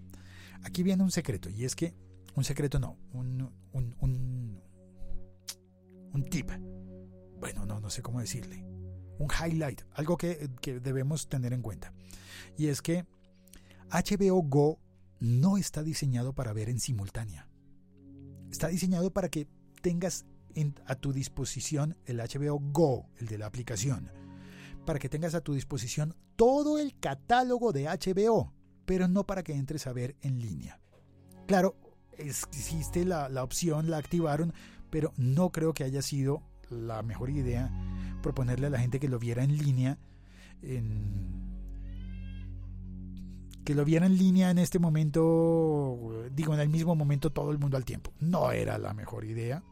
aquí 0.62 0.82
viene 0.82 1.02
un 1.02 1.10
secreto 1.10 1.48
y 1.48 1.64
es 1.64 1.76
que, 1.76 1.94
un 2.34 2.44
secreto 2.44 2.78
no, 2.78 2.98
un, 3.12 3.50
un, 3.72 3.94
un, 4.00 4.60
un 6.12 6.24
tip. 6.24 6.50
Bueno, 7.38 7.64
no, 7.66 7.80
no 7.80 7.88
sé 7.88 8.02
cómo 8.02 8.20
decirle 8.20 8.79
un 9.20 9.28
highlight, 9.30 9.82
algo 9.92 10.16
que, 10.16 10.48
debemos 10.82 11.28
tener 11.28 11.52
en 11.52 11.60
cuenta. 11.60 11.92
Y 12.56 12.68
es 12.68 12.80
que 12.80 13.04
HBO 13.90 14.42
Go 14.42 14.80
no 15.20 15.58
está 15.58 15.82
diseñado 15.82 16.32
para 16.32 16.54
ver 16.54 16.70
en 16.70 16.80
simultánea. 16.80 17.46
Está 18.50 18.68
diseñado 18.68 19.12
para 19.12 19.28
que 19.28 19.46
tengas 19.82 20.24
a 20.86 20.94
tu 20.94 21.12
disposición 21.12 21.96
el 22.06 22.18
HBO 22.18 22.58
Go, 22.72 23.10
el 23.18 23.26
de 23.26 23.36
la 23.36 23.46
aplicación, 23.46 24.10
para 24.86 24.98
que 24.98 25.10
tengas 25.10 25.34
a 25.34 25.42
tu 25.42 25.52
disposición 25.52 26.16
todo 26.36 26.78
el 26.78 26.98
catálogo 26.98 27.72
de 27.72 27.84
HBO, 27.84 28.54
pero 28.86 29.06
no 29.06 29.26
para 29.26 29.42
que 29.42 29.52
entres 29.52 29.86
a 29.86 29.92
ver 29.92 30.16
en 30.22 30.40
línea. 30.40 30.80
Claro, 31.46 31.76
existe 32.16 33.04
la, 33.04 33.28
la 33.28 33.44
opción, 33.44 33.90
la 33.90 33.98
activaron, 33.98 34.54
pero 34.88 35.12
no 35.18 35.50
creo 35.52 35.74
que 35.74 35.84
haya 35.84 36.00
sido 36.00 36.42
la 36.70 37.02
mejor 37.02 37.28
idea 37.30 37.70
proponerle 38.20 38.66
a 38.66 38.70
la 38.70 38.78
gente 38.78 39.00
que 39.00 39.08
lo 39.08 39.18
viera 39.18 39.44
en 39.44 39.56
línea, 39.56 39.98
que 43.64 43.74
lo 43.74 43.84
viera 43.84 44.06
en 44.06 44.16
línea 44.16 44.50
en 44.50 44.58
este 44.58 44.78
momento, 44.78 46.28
digo, 46.34 46.54
en 46.54 46.60
el 46.60 46.68
mismo 46.68 46.94
momento 46.94 47.30
todo 47.30 47.50
el 47.50 47.58
mundo 47.58 47.76
al 47.76 47.84
tiempo. 47.84 48.12
No 48.20 48.52
era 48.52 48.78
la 48.78 48.94
mejor 48.94 49.24
idea. 49.24 49.62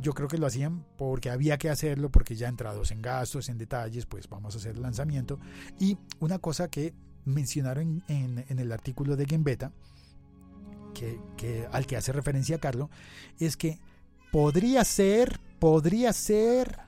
Yo 0.00 0.12
creo 0.12 0.28
que 0.28 0.38
lo 0.38 0.46
hacían 0.46 0.84
porque 0.96 1.30
había 1.30 1.56
que 1.56 1.70
hacerlo, 1.70 2.10
porque 2.10 2.34
ya 2.34 2.48
entrados 2.48 2.90
en 2.90 3.00
gastos, 3.00 3.48
en 3.48 3.58
detalles, 3.58 4.06
pues 4.06 4.28
vamos 4.28 4.54
a 4.54 4.58
hacer 4.58 4.74
el 4.74 4.82
lanzamiento. 4.82 5.38
Y 5.78 5.96
una 6.18 6.38
cosa 6.38 6.68
que 6.68 6.94
mencionaron 7.24 8.02
en, 8.08 8.44
el 8.48 8.72
artículo 8.72 9.16
de 9.16 9.26
Gembeta, 9.26 9.72
que, 10.94 11.20
que, 11.36 11.68
al 11.70 11.86
que 11.86 11.96
hace 11.96 12.12
referencia 12.12 12.58
Carlos, 12.58 12.90
es 13.38 13.56
que 13.56 13.78
podría 14.32 14.84
ser, 14.84 15.40
podría 15.60 16.12
ser 16.12 16.80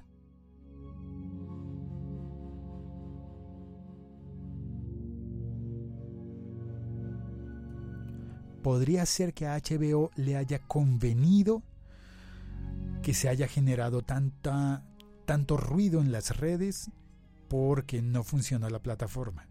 podría 8.66 9.07
ser 9.07 9.33
que 9.33 9.46
a 9.46 9.57
HBO 9.57 10.11
le 10.16 10.37
haya 10.37 10.59
convenido 10.59 11.62
que 13.00 13.14
se 13.14 13.29
haya 13.29 13.46
generado 13.46 14.02
tanta, 14.02 14.83
tanto 15.24 15.57
ruido 15.57 16.00
en 16.00 16.11
las 16.11 16.37
redes 16.37 16.90
porque 17.46 18.02
no 18.02 18.24
funcionó 18.24 18.68
la 18.68 18.81
plataforma. 18.81 19.46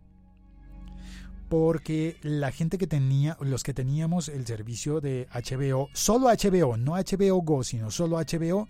Porque 1.47 2.17
la 2.23 2.51
gente 2.51 2.78
que 2.78 2.88
tenía, 2.88 3.38
los 3.39 3.63
que 3.63 3.73
teníamos 3.73 4.28
el 4.28 4.45
servicio 4.45 4.99
de 4.99 5.30
HBO, 5.32 5.88
solo 5.93 6.28
HBO, 6.28 6.75
no 6.75 6.95
HBO 6.95 7.41
Go, 7.41 7.63
sino 7.63 7.91
solo 7.91 8.17
HBO, 8.17 8.67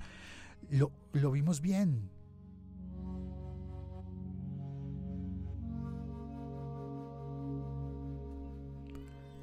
lo, 0.69 0.91
lo 1.13 1.31
vimos 1.31 1.59
bien. 1.59 2.11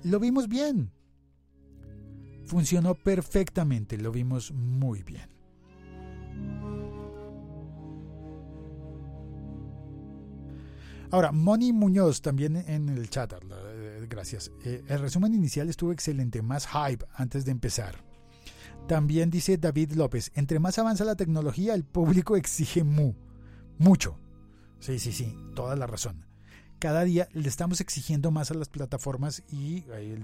Lo 0.04 0.20
vimos 0.20 0.48
bien. 0.48 0.90
Funcionó 2.44 2.94
perfectamente, 2.94 3.96
lo 3.96 4.12
vimos 4.12 4.52
muy 4.52 5.02
bien. 5.02 5.30
Ahora, 11.10 11.30
Moni 11.30 11.74
Muñoz 11.74 12.22
también 12.22 12.56
en 12.56 12.88
el 12.88 13.10
chat, 13.10 13.34
eh, 13.34 14.06
gracias. 14.08 14.50
Eh, 14.64 14.82
el 14.88 14.98
resumen 14.98 15.34
inicial 15.34 15.68
estuvo 15.68 15.92
excelente, 15.92 16.40
más 16.40 16.66
hype 16.66 17.04
antes 17.14 17.44
de 17.44 17.50
empezar. 17.50 18.02
También 18.88 19.30
dice 19.30 19.58
David 19.58 19.92
López, 19.92 20.32
entre 20.34 20.58
más 20.58 20.78
avanza 20.78 21.04
la 21.04 21.14
tecnología, 21.14 21.74
el 21.74 21.84
público 21.84 22.34
exige 22.34 22.82
mu, 22.82 23.12
mucho. 23.78 24.18
Sí, 24.80 24.98
sí, 24.98 25.12
sí, 25.12 25.36
toda 25.54 25.76
la 25.76 25.86
razón. 25.86 26.31
Cada 26.82 27.04
día 27.04 27.28
le 27.32 27.48
estamos 27.48 27.80
exigiendo 27.80 28.32
más 28.32 28.50
a 28.50 28.54
las 28.54 28.68
plataformas 28.68 29.44
y 29.52 29.84
eh, 29.92 30.18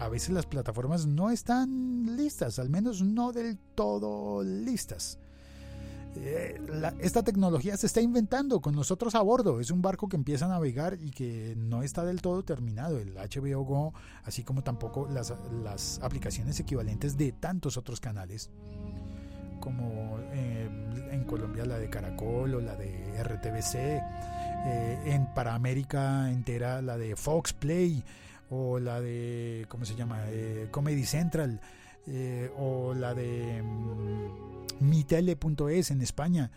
a 0.00 0.08
veces 0.08 0.30
las 0.30 0.46
plataformas 0.46 1.04
no 1.04 1.28
están 1.28 2.16
listas, 2.16 2.58
al 2.58 2.70
menos 2.70 3.02
no 3.02 3.30
del 3.30 3.58
todo 3.74 4.42
listas. 4.42 5.18
Eh, 6.16 6.58
esta 7.00 7.22
tecnología 7.22 7.76
se 7.76 7.84
está 7.84 8.00
inventando 8.00 8.62
con 8.62 8.74
nosotros 8.74 9.14
a 9.16 9.20
bordo. 9.20 9.60
Es 9.60 9.70
un 9.70 9.82
barco 9.82 10.08
que 10.08 10.16
empieza 10.16 10.46
a 10.46 10.48
navegar 10.48 10.96
y 10.98 11.10
que 11.10 11.54
no 11.58 11.82
está 11.82 12.06
del 12.06 12.22
todo 12.22 12.42
terminado. 12.42 12.98
El 12.98 13.12
HBO 13.12 13.60
Go, 13.64 13.92
así 14.24 14.44
como 14.44 14.62
tampoco 14.62 15.06
las, 15.10 16.00
aplicaciones 16.00 16.58
equivalentes 16.58 17.18
de 17.18 17.32
tantos 17.32 17.76
otros 17.76 18.00
canales, 18.00 18.48
como 19.60 20.18
eh, 20.32 20.70
en 21.12 21.24
Colombia 21.24 21.66
la 21.66 21.78
de 21.78 21.90
Caracol 21.90 22.54
o 22.54 22.60
la 22.62 22.76
de 22.76 23.22
RTBC, 23.22 24.37
eh, 24.66 25.02
en 25.06 25.32
para 25.34 25.54
América 25.54 26.30
entera 26.30 26.82
la 26.82 26.98
de 26.98 27.16
Fox 27.16 27.52
Play 27.52 28.04
o 28.50 28.78
la 28.78 29.00
de, 29.00 29.66
¿cómo 29.68 29.84
se 29.84 29.94
llama? 29.94 30.24
Comedy 30.70 31.04
Central 31.04 31.60
o 32.56 32.94
la 32.94 33.14
de... 33.14 33.62
Mm, 33.62 34.58
mitele.es 34.80 35.90
en 35.90 36.02
España. 36.02 36.50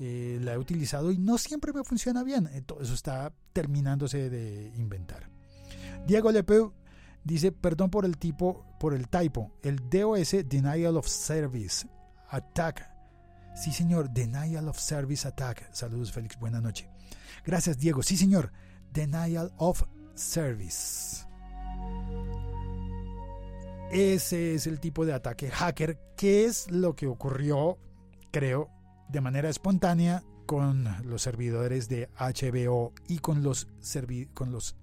Eh, 0.00 0.38
la 0.42 0.54
he 0.54 0.58
utilizado 0.58 1.10
y 1.10 1.18
no 1.18 1.38
siempre 1.38 1.72
me 1.72 1.82
funciona 1.84 2.22
bien. 2.22 2.48
Eh, 2.52 2.62
todo 2.62 2.80
eso 2.80 2.94
está 2.94 3.32
terminándose 3.52 4.30
de 4.30 4.72
inventar. 4.76 5.28
Diego 6.06 6.30
Lepeu 6.30 6.72
dice, 7.24 7.52
perdón 7.52 7.90
por 7.90 8.04
el 8.04 8.16
tipo, 8.16 8.64
por 8.78 8.94
el 8.94 9.08
typo, 9.08 9.52
el 9.62 9.88
DOS 9.90 10.36
Denial 10.48 10.96
of 10.96 11.08
Service 11.08 11.86
Attack. 12.30 12.88
Sí, 13.56 13.72
señor, 13.72 14.10
Denial 14.10 14.68
of 14.68 14.78
Service 14.78 15.26
Attack. 15.26 15.68
Saludos, 15.72 16.12
Félix, 16.12 16.38
buena 16.38 16.60
noche. 16.60 16.88
Gracias, 17.44 17.78
Diego. 17.78 18.02
Sí, 18.02 18.16
señor, 18.16 18.52
Denial 18.92 19.52
of 19.56 19.82
Service. 20.14 21.26
Ese 23.90 24.54
es 24.54 24.66
el 24.66 24.80
tipo 24.80 25.06
de 25.06 25.14
ataque 25.14 25.50
hacker 25.50 25.98
que 26.16 26.44
es 26.44 26.70
lo 26.70 26.94
que 26.94 27.06
ocurrió, 27.06 27.78
creo, 28.30 28.68
de 29.08 29.22
manera 29.22 29.48
espontánea 29.48 30.22
con 30.44 30.86
los 31.04 31.22
servidores 31.22 31.88
de 31.88 32.10
HBO 32.18 32.92
y 33.06 33.18
con 33.20 33.42
los, 33.42 33.68
con 34.34 34.52
los 34.52 34.76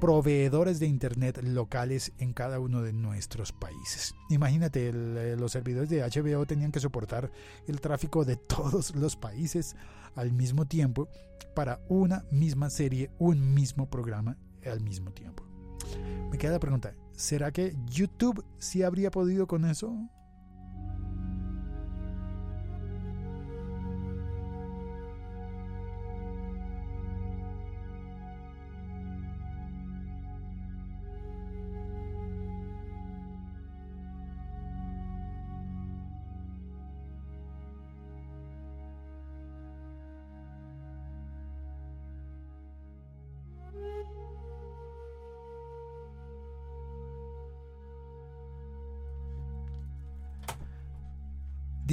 proveedores 0.00 0.80
de 0.80 0.86
Internet 0.86 1.42
locales 1.42 2.12
en 2.18 2.32
cada 2.32 2.60
uno 2.60 2.82
de 2.82 2.92
nuestros 2.92 3.52
países. 3.52 4.14
Imagínate, 4.30 4.88
eh, 4.88 5.36
los 5.38 5.52
servidores 5.52 5.90
de 5.90 6.02
HBO 6.02 6.46
tenían 6.46 6.72
que 6.72 6.80
soportar 6.80 7.30
el 7.66 7.80
tráfico 7.80 8.24
de 8.24 8.36
todos 8.48 8.94
los 8.94 9.16
países 9.16 9.76
al 10.14 10.32
mismo 10.32 10.66
tiempo 10.66 11.08
para 11.54 11.80
una 11.88 12.24
misma 12.30 12.70
serie, 12.70 13.10
un 13.18 13.54
mismo 13.54 13.88
programa 13.88 14.36
al 14.68 14.80
mismo 14.80 15.12
tiempo. 15.12 15.44
Me 16.30 16.38
queda 16.38 16.52
la 16.52 16.60
pregunta, 16.60 16.94
¿será 17.12 17.52
que 17.52 17.76
YouTube 17.86 18.44
sí 18.58 18.82
habría 18.82 19.10
podido 19.10 19.46
con 19.46 19.64
eso? 19.64 19.94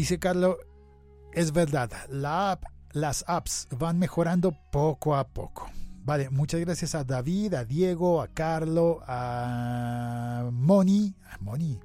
Dice 0.02 0.18
Carlos, 0.18 0.58
es 1.32 1.52
verdad, 1.52 1.92
la 2.10 2.60
las 2.92 3.24
apps 3.28 3.68
van 3.78 4.00
mejorando 4.00 4.52
poco 4.72 5.16
a 5.16 5.28
poco. 5.28 5.70
Vale, 6.04 6.32
muchas 6.32 6.60
gracias 6.60 6.96
a 6.96 7.04
David, 7.04 7.54
a 7.54 7.66
Diego, 7.66 8.20
a 8.20 8.28
Carlo, 8.28 9.04
a 9.06 10.50
Moni. 10.52 11.14
A 11.30 11.38
Moni. 11.38 11.80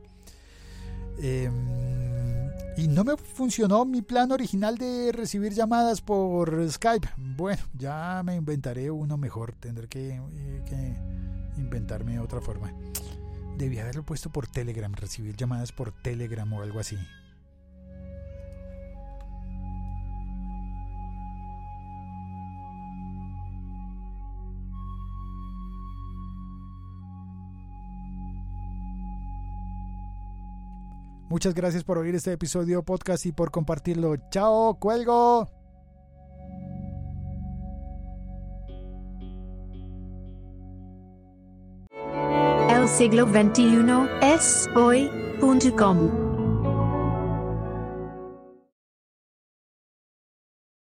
Em, 1.18 2.48
y 2.79 2.88
no 2.88 3.05
me 3.05 3.18
funcionó 3.18 3.85
mi 3.85 4.00
plan 4.00 4.33
original 4.33 4.79
de 4.79 5.12
recibir 5.12 5.52
llamadas 5.52 6.00
por 6.00 6.66
Skype. 6.70 7.11
Bueno, 7.18 7.61
ya 7.74 8.22
me 8.24 8.35
inventaré 8.35 8.90
uno 8.90 9.18
mejor. 9.18 9.52
Tendré 9.57 9.88
que, 9.88 10.12
eh, 10.14 10.62
que 10.64 11.61
inventarme 11.61 12.18
otra 12.18 12.40
forma. 12.40 12.72
Debí 13.59 13.79
haberlo 13.79 14.05
puesto 14.05 14.31
por 14.31 14.46
Telegram, 14.46 14.94
recibir 14.94 15.37
llamadas 15.37 15.70
por 15.70 15.92
Telegram 15.92 16.50
o 16.55 16.62
algo 16.62 16.81
así. 16.81 16.96
Muchas 31.37 31.53
gracias 31.53 31.85
por 31.85 31.99
oír 31.99 32.14
este 32.14 32.33
episodio 32.33 32.83
podcast 32.83 33.27
y 33.27 33.33
por 33.33 33.51
compartirlo. 33.51 34.16
Chao, 34.31 34.79
cuelgo. 34.81 35.51
El 42.70 42.88
siglo 42.88 43.27
XXI 43.27 44.09
es 44.22 44.66
hoy.com. 44.75 46.25